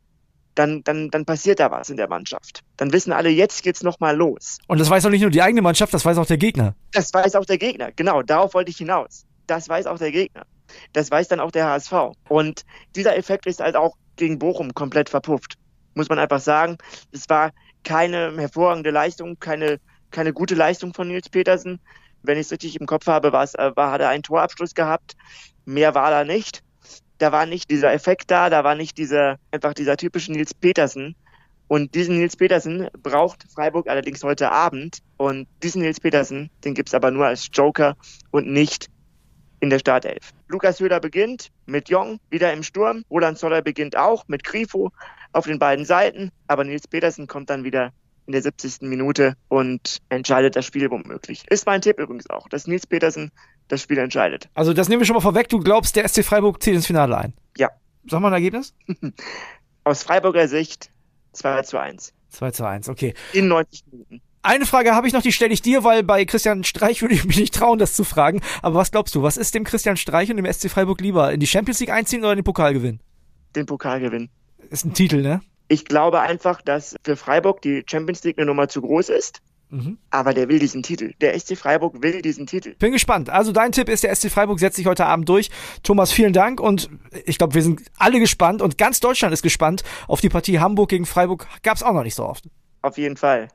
dann, 0.55 0.83
dann, 0.83 1.09
dann 1.09 1.25
passiert 1.25 1.59
da 1.59 1.71
was 1.71 1.89
in 1.89 1.97
der 1.97 2.09
Mannschaft. 2.09 2.61
Dann 2.75 2.91
wissen 2.91 3.13
alle, 3.13 3.29
jetzt 3.29 3.63
geht's 3.63 3.81
nochmal 3.81 4.15
los. 4.15 4.57
Und 4.67 4.79
das 4.79 4.89
weiß 4.89 5.05
auch 5.05 5.09
nicht 5.09 5.21
nur 5.21 5.29
die 5.29 5.41
eigene 5.41 5.61
Mannschaft, 5.61 5.93
das 5.93 6.03
weiß 6.03 6.17
auch 6.17 6.25
der 6.25 6.37
Gegner. 6.37 6.75
Das 6.91 7.13
weiß 7.13 7.35
auch 7.35 7.45
der 7.45 7.57
Gegner, 7.57 7.91
genau, 7.91 8.23
darauf 8.23 8.53
wollte 8.53 8.71
ich 8.71 8.77
hinaus. 8.77 9.25
Das 9.47 9.69
weiß 9.69 9.87
auch 9.87 9.97
der 9.97 10.11
Gegner. 10.11 10.45
Das 10.93 11.11
weiß 11.11 11.27
dann 11.27 11.39
auch 11.39 11.51
der 11.51 11.67
HSV. 11.67 11.93
Und 12.27 12.65
dieser 12.95 13.17
Effekt 13.17 13.45
ist 13.45 13.59
halt 13.59 13.75
auch 13.75 13.95
gegen 14.15 14.39
Bochum 14.39 14.73
komplett 14.73 15.09
verpufft. 15.09 15.55
Muss 15.95 16.09
man 16.09 16.19
einfach 16.19 16.39
sagen. 16.39 16.77
Es 17.11 17.29
war 17.29 17.51
keine 17.83 18.35
hervorragende 18.37 18.91
Leistung, 18.91 19.39
keine, 19.39 19.79
keine 20.11 20.33
gute 20.33 20.55
Leistung 20.55 20.93
von 20.93 21.07
Nils 21.07 21.29
Petersen. 21.29 21.79
Wenn 22.21 22.37
ich 22.37 22.47
es 22.47 22.51
richtig 22.51 22.79
im 22.79 22.85
Kopf 22.85 23.07
habe, 23.07 23.31
war 23.31 23.43
es, 23.43 23.55
äh, 23.55 23.71
war, 23.75 23.91
hat 23.91 24.01
er 24.01 24.09
einen 24.09 24.23
Torabschluss 24.23 24.75
gehabt. 24.75 25.15
Mehr 25.65 25.95
war 25.95 26.11
da 26.11 26.23
nicht. 26.23 26.63
Da 27.17 27.31
war 27.31 27.45
nicht 27.45 27.69
dieser 27.69 27.93
Effekt 27.93 28.31
da, 28.31 28.49
da 28.49 28.63
war 28.63 28.75
nicht 28.75 28.97
dieser, 28.97 29.37
einfach 29.51 29.73
dieser 29.73 29.97
typische 29.97 30.31
Nils 30.31 30.53
Petersen. 30.53 31.15
Und 31.67 31.93
diesen 31.93 32.17
Nils 32.17 32.35
Petersen 32.35 32.87
braucht 33.03 33.45
Freiburg 33.53 33.87
allerdings 33.87 34.23
heute 34.23 34.51
Abend. 34.51 34.99
Und 35.17 35.47
diesen 35.61 35.81
Nils 35.81 35.99
Petersen, 35.99 36.49
den 36.63 36.73
gibt's 36.73 36.93
aber 36.93 37.11
nur 37.11 37.27
als 37.27 37.47
Joker 37.53 37.95
und 38.31 38.47
nicht 38.47 38.87
in 39.59 39.69
der 39.69 39.79
Startelf. 39.79 40.33
Lukas 40.49 40.79
Höder 40.79 40.99
beginnt 40.99 41.51
mit 41.67 41.89
Jong 41.89 42.19
wieder 42.31 42.51
im 42.51 42.63
Sturm. 42.63 43.05
Roland 43.09 43.37
Zoller 43.37 43.61
beginnt 43.61 43.95
auch 43.95 44.27
mit 44.27 44.43
Grifo 44.43 44.91
auf 45.31 45.45
den 45.45 45.59
beiden 45.59 45.85
Seiten. 45.85 46.31
Aber 46.47 46.63
Nils 46.63 46.87
Petersen 46.87 47.27
kommt 47.27 47.51
dann 47.51 47.63
wieder 47.63 47.93
in 48.25 48.33
der 48.33 48.41
70. 48.41 48.81
Minute 48.81 49.35
und 49.47 49.99
entscheidet 50.09 50.55
das 50.55 50.65
Spiel 50.65 50.89
womöglich. 50.89 51.45
Ist 51.49 51.67
mein 51.67 51.81
Tipp 51.81 51.99
übrigens 51.99 52.29
auch, 52.31 52.49
dass 52.49 52.65
Nils 52.65 52.87
Petersen 52.87 53.31
das 53.67 53.83
Spiel 53.83 53.99
entscheidet. 53.99 54.49
Also 54.55 54.73
das 54.73 54.89
nehmen 54.89 55.01
wir 55.01 55.05
schon 55.05 55.15
mal 55.15 55.21
vorweg. 55.21 55.49
Du 55.49 55.59
glaubst, 55.59 55.95
der 55.95 56.07
SC 56.07 56.25
Freiburg 56.25 56.61
zieht 56.61 56.73
ins 56.73 56.87
Finale 56.87 57.15
ein? 57.15 57.33
Ja. 57.55 57.69
Sag 58.07 58.19
mal 58.19 58.29
ein 58.29 58.33
Ergebnis? 58.33 58.73
Aus 59.83 60.01
Freiburger 60.01 60.47
Sicht 60.47 60.89
2 61.33 61.61
zu 61.61 61.77
1. 61.77 62.13
2 62.29 62.51
zu 62.51 62.65
1, 62.65 62.89
okay. 62.89 63.13
In 63.33 63.47
90 63.47 63.83
Minuten. 63.91 64.21
Eine 64.41 64.65
Frage 64.65 64.95
habe 64.95 65.05
ich 65.05 65.13
noch, 65.13 65.21
die 65.21 65.33
stelle 65.33 65.53
ich 65.53 65.61
dir, 65.61 65.83
weil 65.83 66.01
bei 66.01 66.23
Christian 66.23 66.63
Streich 66.63 67.01
würde 67.01 67.13
ich 67.13 67.25
mich 67.25 67.37
nicht 67.37 67.53
trauen, 67.53 67.77
das 67.77 67.93
zu 67.93 68.03
fragen. 68.05 68.41
Aber 68.61 68.75
was 68.75 68.91
glaubst 68.91 69.13
du, 69.15 69.21
was 69.21 69.35
ist 69.35 69.53
dem 69.53 69.65
Christian 69.65 69.97
Streich 69.97 70.29
und 70.31 70.37
dem 70.37 70.51
SC 70.51 70.69
Freiburg 70.69 71.01
lieber? 71.01 71.33
In 71.33 71.39
die 71.39 71.47
Champions 71.47 71.79
League 71.81 71.91
einziehen 71.91 72.23
oder 72.23 72.35
den 72.35 72.45
Pokal 72.45 72.73
gewinnen? 72.73 73.01
Den 73.55 73.65
Pokal 73.65 73.99
gewinnen. 73.99 74.29
Ist 74.69 74.85
ein 74.85 74.93
Titel, 74.93 75.21
ne? 75.21 75.41
Ich 75.67 75.85
glaube 75.85 76.21
einfach, 76.21 76.61
dass 76.61 76.95
für 77.03 77.15
Freiburg 77.15 77.61
die 77.61 77.83
Champions 77.85 78.23
League 78.23 78.37
eine 78.37 78.45
Nummer 78.45 78.69
zu 78.69 78.81
groß 78.81 79.09
ist. 79.09 79.41
Mhm. 79.71 79.99
Aber 80.09 80.33
der 80.33 80.49
will 80.49 80.57
diesen 80.57 80.83
Titel. 80.83 81.13
Der 81.21 81.37
SC 81.39 81.55
Freiburg 81.55 82.01
will 82.01 82.21
diesen 82.21 82.47
Titel. 82.47 82.75
Bin 82.79 82.91
gespannt. 82.91 83.29
Also 83.29 83.51
dein 83.51 83.71
Tipp 83.71 83.87
ist, 83.89 84.03
der 84.03 84.15
SC 84.15 84.31
Freiburg 84.31 84.59
setzt 84.59 84.77
sich 84.77 84.85
heute 84.87 85.05
Abend 85.05 85.29
durch. 85.29 85.51
Thomas, 85.83 86.11
vielen 86.11 86.33
Dank 86.33 86.59
und 86.59 86.89
ich 87.25 87.37
glaube, 87.37 87.53
wir 87.53 87.61
sind 87.61 87.81
alle 87.97 88.19
gespannt 88.19 88.61
und 88.61 88.77
ganz 88.77 88.99
Deutschland 88.99 89.33
ist 89.33 89.43
gespannt 89.43 89.83
auf 90.07 90.21
die 90.21 90.29
Partie 90.29 90.59
Hamburg 90.59 90.89
gegen 90.89 91.05
Freiburg. 91.05 91.47
Gab 91.61 91.75
es 91.75 91.83
auch 91.83 91.93
noch 91.93 92.03
nicht 92.03 92.15
so 92.15 92.25
oft. 92.25 92.45
Auf 92.81 92.97
jeden 92.97 93.17
Fall. 93.17 93.49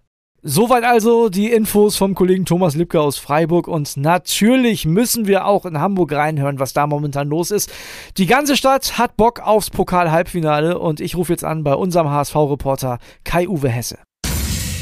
Soweit 0.46 0.84
also 0.84 1.30
die 1.30 1.50
Infos 1.50 1.96
vom 1.96 2.14
Kollegen 2.14 2.44
Thomas 2.44 2.74
Lipke 2.74 3.00
aus 3.00 3.16
Freiburg 3.16 3.66
und 3.66 3.96
natürlich 3.96 4.84
müssen 4.84 5.26
wir 5.26 5.46
auch 5.46 5.64
in 5.64 5.80
Hamburg 5.80 6.12
reinhören, 6.12 6.58
was 6.58 6.74
da 6.74 6.86
momentan 6.86 7.28
los 7.28 7.50
ist. 7.50 7.72
Die 8.18 8.26
ganze 8.26 8.54
Stadt 8.54 8.98
hat 8.98 9.16
Bock 9.16 9.40
aufs 9.40 9.70
Pokal-Halbfinale 9.70 10.78
und 10.78 11.00
ich 11.00 11.16
rufe 11.16 11.32
jetzt 11.32 11.44
an 11.44 11.64
bei 11.64 11.72
unserem 11.74 12.10
HSV-Reporter 12.10 12.98
Kai-Uwe 13.24 13.70
Hesse. 13.70 13.96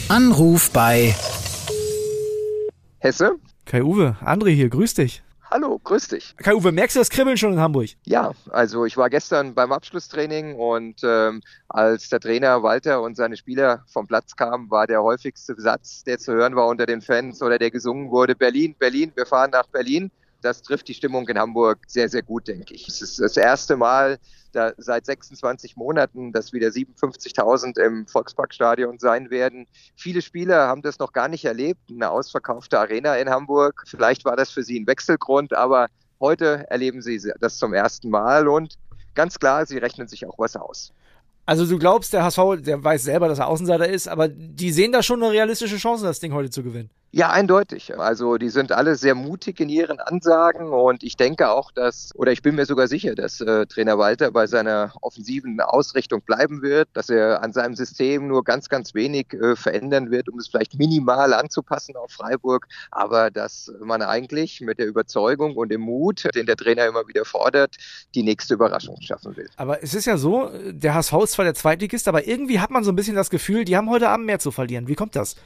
Anruf 0.09 0.69
bei 0.73 1.15
Hesse? 2.99 3.37
Kai-Uwe, 3.65 4.17
André 4.21 4.51
hier, 4.51 4.69
grüß 4.69 4.95
dich. 4.95 5.23
Hallo, 5.55 5.79
grüß 5.85 6.09
dich. 6.09 6.35
Kai-Uwe, 6.39 6.73
merkst 6.73 6.97
du 6.97 7.01
das 7.01 7.11
Kribbeln 7.11 7.37
schon 7.37 7.53
in 7.53 7.61
Hamburg? 7.61 7.91
Ja, 8.07 8.33
also 8.49 8.87
ich 8.87 8.97
war 8.97 9.11
gestern 9.11 9.53
beim 9.53 9.71
Abschlusstraining 9.71 10.55
und 10.55 11.03
ähm, 11.05 11.43
als 11.69 12.09
der 12.09 12.21
Trainer 12.21 12.63
Walter 12.63 13.03
und 13.03 13.19
seine 13.19 13.37
Spieler 13.37 13.85
vom 13.87 14.07
Platz 14.07 14.35
kamen, 14.35 14.71
war 14.71 14.87
der 14.87 15.03
häufigste 15.03 15.55
Satz, 15.61 16.05
der 16.05 16.19
zu 16.19 16.33
hören 16.33 16.57
war 16.57 16.69
unter 16.69 16.87
den 16.87 17.03
Fans 17.03 17.43
oder 17.43 17.59
der 17.59 17.71
gesungen 17.71 18.11
wurde, 18.11 18.35
Berlin, 18.35 18.75
Berlin, 18.79 19.13
wir 19.15 19.27
fahren 19.27 19.51
nach 19.51 19.67
Berlin. 19.67 20.11
Das 20.43 20.63
trifft 20.63 20.89
die 20.89 20.95
Stimmung 20.95 21.29
in 21.29 21.39
Hamburg 21.39 21.79
sehr, 21.87 22.09
sehr 22.09 22.23
gut, 22.23 22.49
denke 22.49 22.75
ich. 22.75 22.89
Es 22.89 23.01
ist 23.01 23.21
das 23.21 23.37
erste 23.37 23.77
Mal 23.77 24.19
da 24.53 24.73
seit 24.77 25.07
26 25.07 25.77
Monaten, 25.77 26.33
dass 26.33 26.53
wieder 26.53 26.69
57.000 26.69 27.81
im 27.81 28.07
Volksparkstadion 28.07 28.99
sein 28.99 29.31
werden. 29.31 29.67
Viele 29.97 30.21
Spieler 30.21 30.67
haben 30.67 30.83
das 30.83 30.99
noch 30.99 31.13
gar 31.13 31.29
nicht 31.29 31.45
erlebt, 31.45 31.81
eine 31.91 32.11
ausverkaufte 32.11 32.79
Arena 32.79 33.17
in 33.17 33.31
Hamburg. 33.31 33.85
Vielleicht 33.87 34.25
war 34.25 34.37
das 34.37 34.51
für 34.51 34.63
sie 34.63 34.79
ein 34.79 34.87
Wechselgrund, 34.87 35.55
aber 35.55 35.87
heute 36.21 36.69
erleben 36.69 37.03
sie 37.03 37.21
das 37.41 37.57
zum 37.57 37.73
ersten 37.73 38.11
Mal 38.11 38.49
und 38.49 38.77
ganz 39.15 39.39
klar, 39.39 39.65
sie 39.65 39.79
rechnen 39.79 40.09
sich 40.09 40.27
auch 40.27 40.39
was 40.39 40.57
aus. 40.57 40.93
Also 41.45 41.67
du 41.67 41.79
glaubst, 41.79 42.13
der 42.13 42.25
HSV, 42.25 42.61
der 42.61 42.83
weiß 42.83 43.03
selber, 43.03 43.29
dass 43.29 43.39
er 43.39 43.49
Außenseiter 43.49 43.89
ist, 43.89 44.07
aber 44.09 44.29
die 44.29 44.71
sehen 44.71 44.93
da 44.93 45.03
schon 45.03 45.23
eine 45.23 45.33
realistische 45.33 45.77
Chance, 45.77 46.05
das 46.05 46.21
Ding 46.21 46.33
heute 46.33 46.51
zu 46.51 46.63
gewinnen. 46.63 46.91
Ja, 47.15 47.29
eindeutig. 47.29 47.99
Also 47.99 48.39
die 48.39 48.49
sind 48.49 48.73
alle 48.73 48.97
sehr 48.97 49.15
mutig 49.15 49.61
in 49.61 49.69
ihren 49.69 50.01
Ansagen 50.01 50.69
und 50.69 51.03
ich 51.03 51.19
denke 51.19 51.51
auch, 51.51 51.71
dass, 51.71 52.15
oder 52.17 52.33
ich 52.33 52.41
bin 52.41 52.55
mir 52.55 52.65
sogar 52.65 52.89
sicher, 52.89 53.15
dass 53.15 53.43
äh, 53.43 53.67
Trainer 53.67 53.99
Walter 53.99 54.31
bei 54.31 54.47
seiner 54.47 54.95
offensiven 55.03 55.61
Ausrichtung 55.61 56.23
bleiben 56.23 56.63
wird, 56.63 56.89
dass 56.95 57.11
er 57.11 57.43
an 57.43 57.53
seinem 57.53 57.75
System 57.75 58.29
nur 58.29 58.45
ganz, 58.45 58.71
ganz 58.71 58.95
wenig 58.95 59.35
äh, 59.35 59.57
verändern 59.57 60.11
wird, 60.11 60.31
um 60.31 60.39
es 60.39 60.49
vielleicht 60.49 60.79
minimal 60.79 61.35
anzupassen 61.35 61.97
auf 61.97 62.13
Freiburg, 62.13 62.67
aber 62.91 63.31
dass 63.31 63.71
man 63.85 64.01
eigentlich 64.01 64.63
mit 64.63 64.79
der 64.79 64.87
Überzeugung 64.87 65.55
und 65.57 65.69
dem 65.69 65.83
Mut, 65.83 66.27
den 66.35 66.47
der 66.47 66.57
Trainer 66.57 66.87
immer 66.87 67.07
wieder 67.09 67.27
fordert, 67.27 67.77
die 68.15 68.23
nächste 68.23 68.55
Überraschung 68.55 68.97
schaffen 69.03 69.37
will. 69.37 69.51
Aber 69.57 69.83
es 69.83 69.93
ist 69.93 70.07
ja 70.07 70.17
so, 70.17 70.51
der 70.65 70.95
HSV 70.95 71.13
ist 71.25 71.33
zwar 71.33 71.45
der 71.45 71.55
Zweitligist, 71.55 72.09
aber 72.09 72.27
irgendwie 72.27 72.59
hat 72.59 72.71
man 72.71 72.85
so 72.85 72.91
ein 72.91 72.97
bisschen 72.97 73.17
das 73.17 73.29
Gefühl, 73.29 73.67
die 73.67 73.77
haben 73.77 73.91
heute 73.91 74.09
Abend 74.09 74.25
mehr 74.25 74.39
zu 74.39 74.51
verlieren. 74.51 74.89
Wie 74.89 74.95
kommt 74.95 75.15
das? 75.15 75.37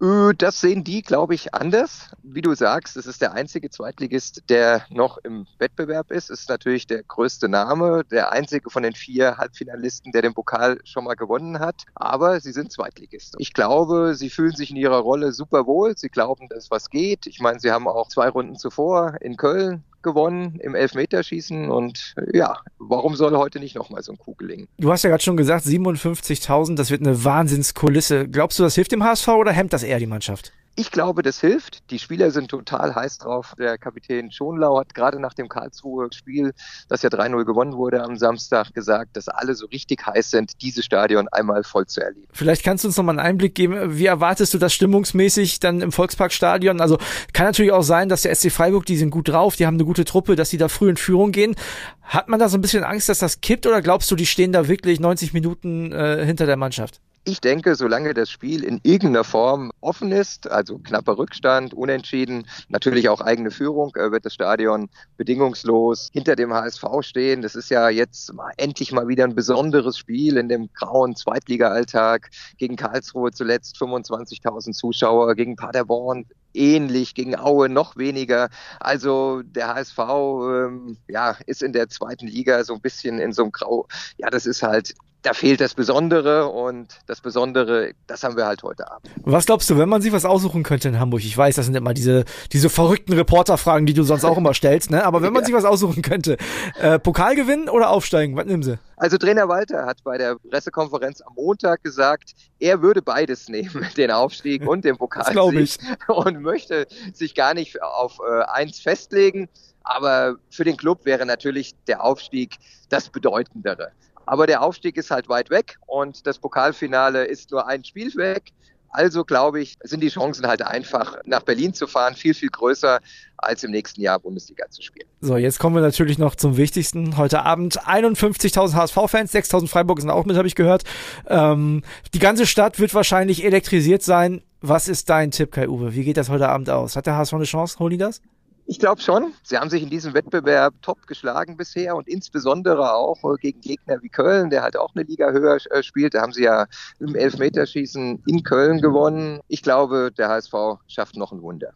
Äh, 0.00 0.34
das 0.36 0.60
sehen 0.60 0.84
die, 0.84 1.02
glaube 1.02 1.34
ich, 1.34 1.54
anders. 1.54 2.10
Wie 2.22 2.42
du 2.42 2.54
sagst, 2.54 2.96
es 2.96 3.06
ist 3.06 3.22
der 3.22 3.32
einzige 3.32 3.70
Zweitligist, 3.70 4.42
der 4.48 4.84
noch 4.90 5.18
im 5.18 5.46
Wettbewerb 5.58 6.10
ist. 6.10 6.30
Es 6.30 6.40
ist 6.40 6.48
natürlich 6.48 6.86
der 6.86 7.02
größte 7.02 7.48
Name, 7.48 8.04
der 8.10 8.32
einzige 8.32 8.70
von 8.70 8.82
den 8.82 8.94
vier 8.94 9.36
Halbfinalisten, 9.36 10.12
der 10.12 10.22
den 10.22 10.34
Pokal 10.34 10.80
schon 10.84 11.04
mal 11.04 11.14
gewonnen 11.14 11.58
hat. 11.60 11.84
Aber 11.94 12.40
sie 12.40 12.52
sind 12.52 12.72
Zweitligist. 12.72 13.36
Ich 13.38 13.52
glaube, 13.52 14.14
sie 14.14 14.30
fühlen 14.30 14.54
sich 14.54 14.70
in 14.70 14.76
ihrer 14.76 14.98
Rolle 14.98 15.32
super 15.32 15.66
wohl. 15.66 15.96
Sie 15.96 16.08
glauben, 16.08 16.48
dass 16.48 16.70
was 16.70 16.90
geht. 16.90 17.26
Ich 17.26 17.40
meine, 17.40 17.60
sie 17.60 17.70
haben 17.70 17.88
auch 17.88 18.08
zwei 18.08 18.28
Runden 18.28 18.56
zuvor 18.56 19.16
in 19.20 19.36
Köln 19.36 19.84
gewonnen 20.04 20.60
im 20.60 20.76
Elfmeterschießen 20.76 21.68
und 21.68 22.14
ja, 22.32 22.58
warum 22.78 23.16
soll 23.16 23.36
heute 23.36 23.58
nicht 23.58 23.74
nochmal 23.74 24.02
so 24.02 24.12
ein 24.12 24.18
Coup 24.18 24.38
gelingen? 24.38 24.68
Du 24.78 24.92
hast 24.92 25.02
ja 25.02 25.10
gerade 25.10 25.24
schon 25.24 25.36
gesagt, 25.36 25.64
57.000, 25.64 26.76
das 26.76 26.92
wird 26.92 27.00
eine 27.00 27.24
Wahnsinnskulisse. 27.24 28.28
Glaubst 28.28 28.60
du, 28.60 28.62
das 28.62 28.76
hilft 28.76 28.92
dem 28.92 29.02
HSV 29.02 29.26
oder 29.28 29.50
hemmt 29.50 29.72
das 29.72 29.82
eher 29.82 29.98
die 29.98 30.06
Mannschaft? 30.06 30.52
Ich 30.76 30.90
glaube, 30.90 31.22
das 31.22 31.40
hilft. 31.40 31.88
Die 31.90 32.00
Spieler 32.00 32.32
sind 32.32 32.48
total 32.48 32.96
heiß 32.96 33.18
drauf. 33.18 33.54
Der 33.56 33.78
Kapitän 33.78 34.32
Schonlau 34.32 34.80
hat 34.80 34.92
gerade 34.92 35.20
nach 35.20 35.32
dem 35.32 35.48
Karlsruhe-Spiel, 35.48 36.52
das 36.88 37.02
ja 37.02 37.10
3-0 37.10 37.44
gewonnen 37.44 37.74
wurde 37.74 38.02
am 38.02 38.16
Samstag, 38.16 38.74
gesagt, 38.74 39.16
dass 39.16 39.28
alle 39.28 39.54
so 39.54 39.66
richtig 39.66 40.04
heiß 40.04 40.30
sind, 40.30 40.60
dieses 40.62 40.84
Stadion 40.84 41.28
einmal 41.28 41.62
voll 41.62 41.86
zu 41.86 42.00
erleben. 42.00 42.26
Vielleicht 42.32 42.64
kannst 42.64 42.82
du 42.82 42.88
uns 42.88 42.96
noch 42.96 43.04
mal 43.04 43.12
einen 43.12 43.20
Einblick 43.20 43.54
geben. 43.54 43.96
Wie 43.96 44.06
erwartest 44.06 44.52
du 44.52 44.58
das 44.58 44.72
stimmungsmäßig 44.74 45.60
dann 45.60 45.80
im 45.80 45.92
Volksparkstadion? 45.92 46.80
Also 46.80 46.98
kann 47.32 47.46
natürlich 47.46 47.70
auch 47.70 47.82
sein, 47.82 48.08
dass 48.08 48.22
der 48.22 48.34
SC 48.34 48.50
Freiburg, 48.50 48.84
die 48.84 48.96
sind 48.96 49.10
gut 49.10 49.28
drauf, 49.28 49.54
die 49.54 49.66
haben 49.66 49.74
eine 49.74 49.84
gute 49.84 50.04
Truppe, 50.04 50.34
dass 50.34 50.50
die 50.50 50.58
da 50.58 50.68
früh 50.68 50.90
in 50.90 50.96
Führung 50.96 51.30
gehen. 51.30 51.54
Hat 52.02 52.28
man 52.28 52.40
da 52.40 52.48
so 52.48 52.58
ein 52.58 52.62
bisschen 52.62 52.82
Angst, 52.82 53.08
dass 53.08 53.20
das 53.20 53.40
kippt 53.40 53.66
oder 53.68 53.80
glaubst 53.80 54.10
du, 54.10 54.16
die 54.16 54.26
stehen 54.26 54.50
da 54.50 54.66
wirklich 54.66 54.98
90 54.98 55.34
Minuten 55.34 55.92
äh, 55.92 56.24
hinter 56.26 56.46
der 56.46 56.56
Mannschaft? 56.56 57.00
Ich 57.26 57.40
denke, 57.40 57.74
solange 57.74 58.12
das 58.12 58.30
Spiel 58.30 58.62
in 58.64 58.80
irgendeiner 58.82 59.24
Form 59.24 59.72
offen 59.80 60.12
ist, 60.12 60.50
also 60.50 60.76
knapper 60.76 61.16
Rückstand, 61.16 61.72
unentschieden, 61.72 62.46
natürlich 62.68 63.08
auch 63.08 63.22
eigene 63.22 63.50
Führung, 63.50 63.96
äh, 63.96 64.12
wird 64.12 64.26
das 64.26 64.34
Stadion 64.34 64.90
bedingungslos 65.16 66.10
hinter 66.12 66.36
dem 66.36 66.52
HSV 66.52 66.84
stehen. 67.00 67.40
Das 67.40 67.54
ist 67.54 67.70
ja 67.70 67.88
jetzt 67.88 68.34
mal 68.34 68.52
endlich 68.58 68.92
mal 68.92 69.08
wieder 69.08 69.24
ein 69.24 69.34
besonderes 69.34 69.96
Spiel 69.96 70.36
in 70.36 70.50
dem 70.50 70.68
grauen 70.74 71.16
Zweitliga-Alltag. 71.16 72.28
Gegen 72.58 72.76
Karlsruhe 72.76 73.30
zuletzt 73.30 73.78
25.000 73.78 74.72
Zuschauer, 74.74 75.34
gegen 75.34 75.56
Paderborn 75.56 76.26
ähnlich, 76.52 77.14
gegen 77.14 77.38
Aue 77.38 77.70
noch 77.70 77.96
weniger. 77.96 78.50
Also 78.80 79.40
der 79.42 79.74
HSV 79.74 79.98
ähm, 79.98 80.98
ja, 81.08 81.38
ist 81.46 81.62
in 81.62 81.72
der 81.72 81.88
zweiten 81.88 82.26
Liga 82.26 82.62
so 82.64 82.74
ein 82.74 82.82
bisschen 82.82 83.18
in 83.18 83.32
so 83.32 83.44
einem 83.44 83.52
Grau. 83.52 83.88
Ja, 84.18 84.28
das 84.28 84.44
ist 84.44 84.62
halt 84.62 84.94
da 85.24 85.32
fehlt 85.32 85.60
das 85.60 85.74
Besondere 85.74 86.48
und 86.48 86.98
das 87.06 87.22
Besondere, 87.22 87.92
das 88.06 88.22
haben 88.22 88.36
wir 88.36 88.44
halt 88.44 88.62
heute 88.62 88.90
Abend. 88.90 89.10
Was 89.22 89.46
glaubst 89.46 89.70
du, 89.70 89.78
wenn 89.78 89.88
man 89.88 90.02
sich 90.02 90.12
was 90.12 90.26
aussuchen 90.26 90.62
könnte 90.62 90.88
in 90.88 91.00
Hamburg? 91.00 91.24
Ich 91.24 91.36
weiß, 91.36 91.56
das 91.56 91.64
sind 91.64 91.74
immer 91.74 91.94
diese, 91.94 92.26
diese 92.52 92.68
verrückten 92.68 93.14
Reporterfragen, 93.14 93.86
die 93.86 93.94
du 93.94 94.02
sonst 94.02 94.24
auch 94.24 94.36
immer 94.36 94.52
stellst, 94.54 94.90
ne? 94.90 95.02
Aber 95.04 95.22
wenn 95.22 95.32
man 95.32 95.42
ja. 95.42 95.46
sich 95.46 95.54
was 95.54 95.64
aussuchen 95.64 96.02
könnte, 96.02 96.36
äh, 96.78 96.98
Pokal 96.98 97.36
gewinnen 97.36 97.70
oder 97.70 97.88
aufsteigen? 97.88 98.36
Was 98.36 98.44
nehmen 98.44 98.62
sie? 98.62 98.78
Also 98.98 99.16
Trainer 99.16 99.48
Walter 99.48 99.86
hat 99.86 100.04
bei 100.04 100.18
der 100.18 100.36
Pressekonferenz 100.50 101.22
am 101.22 101.32
Montag 101.34 101.82
gesagt, 101.82 102.34
er 102.58 102.82
würde 102.82 103.00
beides 103.00 103.48
nehmen, 103.48 103.86
den 103.96 104.10
Aufstieg 104.10 104.66
und 104.66 104.84
den 104.84 104.98
Pokal. 104.98 105.32
glaube 105.32 105.60
ich. 105.60 105.78
Und 106.06 106.42
möchte 106.42 106.86
sich 107.14 107.34
gar 107.34 107.54
nicht 107.54 107.82
auf 107.82 108.18
äh, 108.20 108.42
eins 108.42 108.78
festlegen. 108.80 109.48
Aber 109.86 110.36
für 110.50 110.64
den 110.64 110.76
Club 110.76 111.04
wäre 111.04 111.24
natürlich 111.26 111.74
der 111.86 112.04
Aufstieg 112.04 112.56
das 112.88 113.08
Bedeutendere. 113.08 113.92
Aber 114.26 114.46
der 114.46 114.62
Aufstieg 114.62 114.96
ist 114.96 115.10
halt 115.10 115.28
weit 115.28 115.50
weg 115.50 115.76
und 115.86 116.26
das 116.26 116.38
Pokalfinale 116.38 117.24
ist 117.24 117.50
nur 117.50 117.66
ein 117.66 117.84
Spiel 117.84 118.14
weg. 118.16 118.52
Also 118.94 119.24
glaube 119.24 119.60
ich, 119.60 119.76
sind 119.82 120.04
die 120.04 120.08
Chancen 120.08 120.46
halt 120.46 120.62
einfach, 120.62 121.16
nach 121.24 121.42
Berlin 121.42 121.74
zu 121.74 121.88
fahren, 121.88 122.14
viel, 122.14 122.32
viel 122.32 122.48
größer, 122.48 123.00
als 123.38 123.64
im 123.64 123.72
nächsten 123.72 124.00
Jahr 124.00 124.20
Bundesliga 124.20 124.70
zu 124.70 124.82
spielen. 124.82 125.08
So, 125.20 125.36
jetzt 125.36 125.58
kommen 125.58 125.74
wir 125.74 125.82
natürlich 125.82 126.16
noch 126.16 126.36
zum 126.36 126.56
Wichtigsten. 126.56 127.16
Heute 127.16 127.42
Abend 127.42 127.80
51.000 127.80 128.74
HSV-Fans, 128.74 129.34
6.000 129.34 129.66
Freiburg 129.66 130.00
sind 130.00 130.10
auch 130.10 130.24
mit, 130.26 130.36
habe 130.36 130.46
ich 130.46 130.54
gehört. 130.54 130.84
Ähm, 131.26 131.82
die 132.14 132.20
ganze 132.20 132.46
Stadt 132.46 132.78
wird 132.78 132.94
wahrscheinlich 132.94 133.44
elektrisiert 133.44 134.02
sein. 134.02 134.42
Was 134.60 134.86
ist 134.86 135.10
dein 135.10 135.32
Tipp, 135.32 135.50
Kai-Uwe? 135.50 135.94
Wie 135.94 136.04
geht 136.04 136.16
das 136.16 136.28
heute 136.28 136.48
Abend 136.48 136.70
aus? 136.70 136.94
Hat 136.94 137.06
der 137.06 137.16
HSV 137.16 137.34
eine 137.34 137.44
Chance? 137.44 137.80
Holen 137.80 137.90
die 137.90 137.98
das? 137.98 138.20
Ich 138.66 138.78
glaube 138.78 139.00
schon. 139.02 139.34
Sie 139.42 139.58
haben 139.58 139.68
sich 139.68 139.82
in 139.82 139.90
diesem 139.90 140.14
Wettbewerb 140.14 140.74
top 140.80 141.06
geschlagen 141.06 141.56
bisher 141.56 141.96
und 141.96 142.08
insbesondere 142.08 142.94
auch 142.94 143.22
äh, 143.24 143.36
gegen 143.38 143.60
Gegner 143.60 144.02
wie 144.02 144.08
Köln, 144.08 144.50
der 144.50 144.62
halt 144.62 144.76
auch 144.76 144.94
eine 144.94 145.04
Liga 145.04 145.30
höher 145.32 145.58
äh, 145.70 145.82
spielt. 145.82 146.14
Da 146.14 146.22
haben 146.22 146.32
sie 146.32 146.44
ja 146.44 146.66
im 146.98 147.14
Elfmeterschießen 147.14 148.22
in 148.26 148.42
Köln 148.42 148.80
gewonnen. 148.80 149.40
Ich 149.48 149.62
glaube, 149.62 150.10
der 150.16 150.28
HSV 150.28 150.54
schafft 150.86 151.16
noch 151.16 151.32
ein 151.32 151.42
Wunder. 151.42 151.72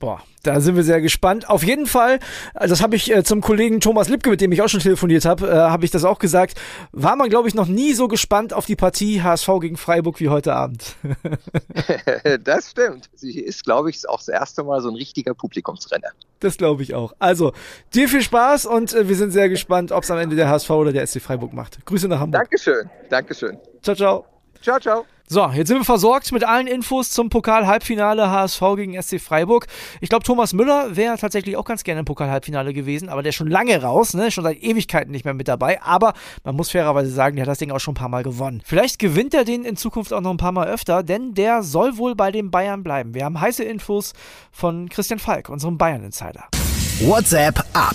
Boah, 0.00 0.22
da 0.44 0.62
sind 0.62 0.76
wir 0.76 0.82
sehr 0.82 1.02
gespannt. 1.02 1.50
Auf 1.50 1.62
jeden 1.62 1.84
Fall, 1.84 2.20
äh, 2.54 2.66
das 2.66 2.80
habe 2.80 2.96
ich 2.96 3.14
äh, 3.14 3.22
zum 3.22 3.42
Kollegen 3.42 3.80
Thomas 3.80 4.08
Lipke, 4.08 4.30
mit 4.30 4.40
dem 4.40 4.50
ich 4.50 4.62
auch 4.62 4.68
schon 4.68 4.80
telefoniert 4.80 5.26
habe, 5.26 5.46
äh, 5.46 5.54
habe 5.54 5.84
ich 5.84 5.90
das 5.90 6.04
auch 6.04 6.18
gesagt, 6.18 6.58
war 6.90 7.16
man, 7.16 7.28
glaube 7.28 7.48
ich, 7.48 7.54
noch 7.54 7.66
nie 7.66 7.92
so 7.92 8.08
gespannt 8.08 8.54
auf 8.54 8.64
die 8.64 8.76
Partie 8.76 9.22
HSV 9.22 9.48
gegen 9.60 9.76
Freiburg 9.76 10.18
wie 10.18 10.30
heute 10.30 10.54
Abend. 10.54 10.96
das 12.44 12.70
stimmt. 12.70 13.10
Sie 13.14 13.40
ist, 13.40 13.62
glaube 13.64 13.90
ich, 13.90 14.08
auch 14.08 14.20
das 14.20 14.28
erste 14.28 14.64
Mal 14.64 14.80
so 14.80 14.88
ein 14.88 14.94
richtiger 14.94 15.34
Publikumsrenner. 15.34 16.12
Das 16.40 16.56
glaube 16.56 16.82
ich 16.82 16.94
auch. 16.94 17.12
Also, 17.18 17.52
dir 17.94 18.08
viel 18.08 18.22
Spaß 18.22 18.66
und 18.66 18.92
äh, 18.92 19.08
wir 19.08 19.16
sind 19.16 19.30
sehr 19.30 19.48
gespannt, 19.48 19.92
ob 19.92 20.02
es 20.02 20.10
am 20.10 20.18
Ende 20.18 20.36
der 20.36 20.48
HSV 20.48 20.70
oder 20.70 20.92
der 20.92 21.06
SC 21.06 21.20
Freiburg 21.20 21.52
macht. 21.52 21.84
Grüße 21.84 22.08
nach 22.08 22.20
Hamburg. 22.20 22.42
Dankeschön. 22.42 22.90
Dankeschön. 23.08 23.58
Ciao, 23.82 23.94
ciao. 23.94 24.39
Ciao, 24.62 24.78
ciao. 24.78 25.06
So, 25.32 25.46
jetzt 25.54 25.68
sind 25.68 25.78
wir 25.78 25.84
versorgt 25.84 26.32
mit 26.32 26.42
allen 26.42 26.66
Infos 26.66 27.10
zum 27.10 27.30
Pokal-Halbfinale 27.30 28.30
HSV 28.30 28.60
gegen 28.74 29.00
SC 29.00 29.20
Freiburg. 29.20 29.68
Ich 30.00 30.08
glaube, 30.08 30.24
Thomas 30.24 30.52
Müller 30.52 30.96
wäre 30.96 31.16
tatsächlich 31.18 31.56
auch 31.56 31.64
ganz 31.64 31.84
gerne 31.84 32.00
im 32.00 32.04
Pokal-Halbfinale 32.04 32.72
gewesen, 32.72 33.08
aber 33.08 33.22
der 33.22 33.30
ist 33.30 33.36
schon 33.36 33.46
lange 33.46 33.80
raus, 33.80 34.14
ne? 34.14 34.32
schon 34.32 34.42
seit 34.42 34.60
Ewigkeiten 34.60 35.12
nicht 35.12 35.24
mehr 35.24 35.32
mit 35.32 35.46
dabei. 35.46 35.80
Aber 35.82 36.14
man 36.42 36.56
muss 36.56 36.72
fairerweise 36.72 37.12
sagen, 37.12 37.36
der 37.36 37.44
hat 37.44 37.50
das 37.52 37.58
Ding 37.58 37.70
auch 37.70 37.78
schon 37.78 37.92
ein 37.92 37.98
paar 37.98 38.08
Mal 38.08 38.24
gewonnen. 38.24 38.60
Vielleicht 38.64 38.98
gewinnt 38.98 39.32
er 39.32 39.44
den 39.44 39.64
in 39.64 39.76
Zukunft 39.76 40.12
auch 40.12 40.20
noch 40.20 40.32
ein 40.32 40.36
paar 40.36 40.50
Mal 40.50 40.66
öfter, 40.66 41.04
denn 41.04 41.32
der 41.32 41.62
soll 41.62 41.96
wohl 41.96 42.16
bei 42.16 42.32
den 42.32 42.50
Bayern 42.50 42.82
bleiben. 42.82 43.14
Wir 43.14 43.24
haben 43.24 43.40
heiße 43.40 43.62
Infos 43.62 44.14
von 44.50 44.88
Christian 44.88 45.20
Falk, 45.20 45.48
unserem 45.48 45.78
Bayern-Insider. 45.78 46.48
WhatsApp 47.02 47.60
ab. 47.72 47.94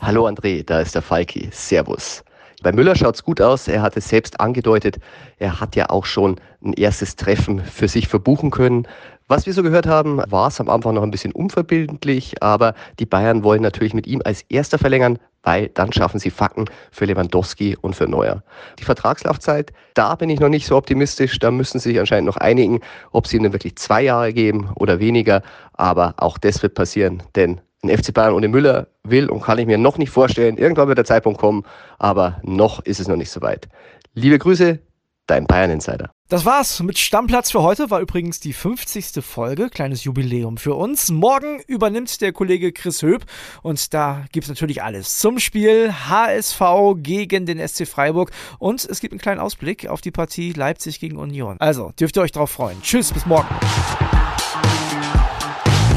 Hallo 0.00 0.26
André, 0.26 0.64
da 0.64 0.80
ist 0.80 0.96
der 0.96 1.02
Falki. 1.02 1.48
Servus. 1.52 2.24
Bei 2.62 2.72
Müller 2.72 2.94
schaut 2.94 3.14
es 3.14 3.24
gut 3.24 3.40
aus. 3.40 3.68
Er 3.68 3.80
hat 3.80 3.96
es 3.96 4.08
selbst 4.08 4.38
angedeutet. 4.38 4.98
Er 5.38 5.60
hat 5.60 5.76
ja 5.76 5.88
auch 5.88 6.04
schon 6.04 6.36
ein 6.62 6.74
erstes 6.74 7.16
Treffen 7.16 7.64
für 7.64 7.88
sich 7.88 8.06
verbuchen 8.06 8.50
können. 8.50 8.86
Was 9.28 9.46
wir 9.46 9.54
so 9.54 9.62
gehört 9.62 9.86
haben, 9.86 10.20
war 10.28 10.48
es 10.48 10.60
am 10.60 10.68
Anfang 10.68 10.94
noch 10.94 11.02
ein 11.02 11.10
bisschen 11.10 11.32
unverbindlich, 11.32 12.42
aber 12.42 12.74
die 12.98 13.06
Bayern 13.06 13.44
wollen 13.44 13.62
natürlich 13.62 13.94
mit 13.94 14.06
ihm 14.08 14.20
als 14.24 14.42
erster 14.48 14.76
verlängern, 14.76 15.18
weil 15.42 15.68
dann 15.68 15.92
schaffen 15.92 16.18
sie 16.18 16.30
Facken 16.30 16.66
für 16.90 17.06
Lewandowski 17.06 17.78
und 17.80 17.94
für 17.96 18.08
Neuer. 18.08 18.42
Die 18.78 18.84
Vertragslaufzeit, 18.84 19.72
da 19.94 20.16
bin 20.16 20.28
ich 20.28 20.40
noch 20.40 20.48
nicht 20.48 20.66
so 20.66 20.76
optimistisch. 20.76 21.38
Da 21.38 21.50
müssen 21.50 21.78
sie 21.78 21.90
sich 21.90 22.00
anscheinend 22.00 22.26
noch 22.26 22.36
einigen, 22.36 22.80
ob 23.12 23.26
sie 23.26 23.36
ihm 23.36 23.44
dann 23.44 23.52
wirklich 23.52 23.76
zwei 23.76 24.02
Jahre 24.02 24.34
geben 24.34 24.70
oder 24.74 24.98
weniger. 24.98 25.42
Aber 25.72 26.14
auch 26.18 26.36
das 26.36 26.62
wird 26.62 26.74
passieren, 26.74 27.22
denn 27.36 27.60
ein 27.82 27.96
FC 27.96 28.12
Bayern 28.12 28.34
ohne 28.34 28.48
Müller 28.48 28.88
will 29.02 29.28
und 29.28 29.42
kann 29.42 29.58
ich 29.58 29.66
mir 29.66 29.78
noch 29.78 29.98
nicht 29.98 30.10
vorstellen. 30.10 30.58
Irgendwann 30.58 30.88
wird 30.88 30.98
der 30.98 31.04
Zeitpunkt 31.04 31.40
kommen, 31.40 31.64
aber 31.98 32.40
noch 32.42 32.80
ist 32.80 33.00
es 33.00 33.08
noch 33.08 33.16
nicht 33.16 33.30
so 33.30 33.40
weit. 33.40 33.68
Liebe 34.14 34.38
Grüße, 34.38 34.80
dein 35.26 35.46
Bayern 35.46 35.70
Insider. 35.70 36.10
Das 36.28 36.44
war's 36.44 36.80
mit 36.80 36.98
Stammplatz 36.98 37.50
für 37.50 37.62
heute. 37.62 37.90
War 37.90 38.00
übrigens 38.00 38.38
die 38.38 38.52
50. 38.52 39.24
Folge. 39.24 39.68
Kleines 39.68 40.04
Jubiläum 40.04 40.58
für 40.58 40.74
uns. 40.74 41.10
Morgen 41.10 41.60
übernimmt 41.66 42.20
der 42.20 42.32
Kollege 42.32 42.72
Chris 42.72 43.02
Höp 43.02 43.24
und 43.62 43.92
da 43.94 44.24
gibt's 44.30 44.48
natürlich 44.48 44.82
alles 44.82 45.18
zum 45.18 45.38
Spiel 45.38 45.92
HSV 45.92 46.60
gegen 46.96 47.46
den 47.46 47.66
SC 47.66 47.86
Freiburg 47.86 48.30
und 48.58 48.84
es 48.84 49.00
gibt 49.00 49.12
einen 49.12 49.20
kleinen 49.20 49.40
Ausblick 49.40 49.88
auf 49.88 50.00
die 50.00 50.12
Partie 50.12 50.52
Leipzig 50.52 51.00
gegen 51.00 51.16
Union. 51.16 51.56
Also 51.58 51.92
dürft 51.98 52.16
ihr 52.16 52.22
euch 52.22 52.32
drauf 52.32 52.50
freuen. 52.50 52.80
Tschüss, 52.82 53.12
bis 53.12 53.26
morgen. 53.26 53.48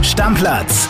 Stammplatz. 0.01 0.89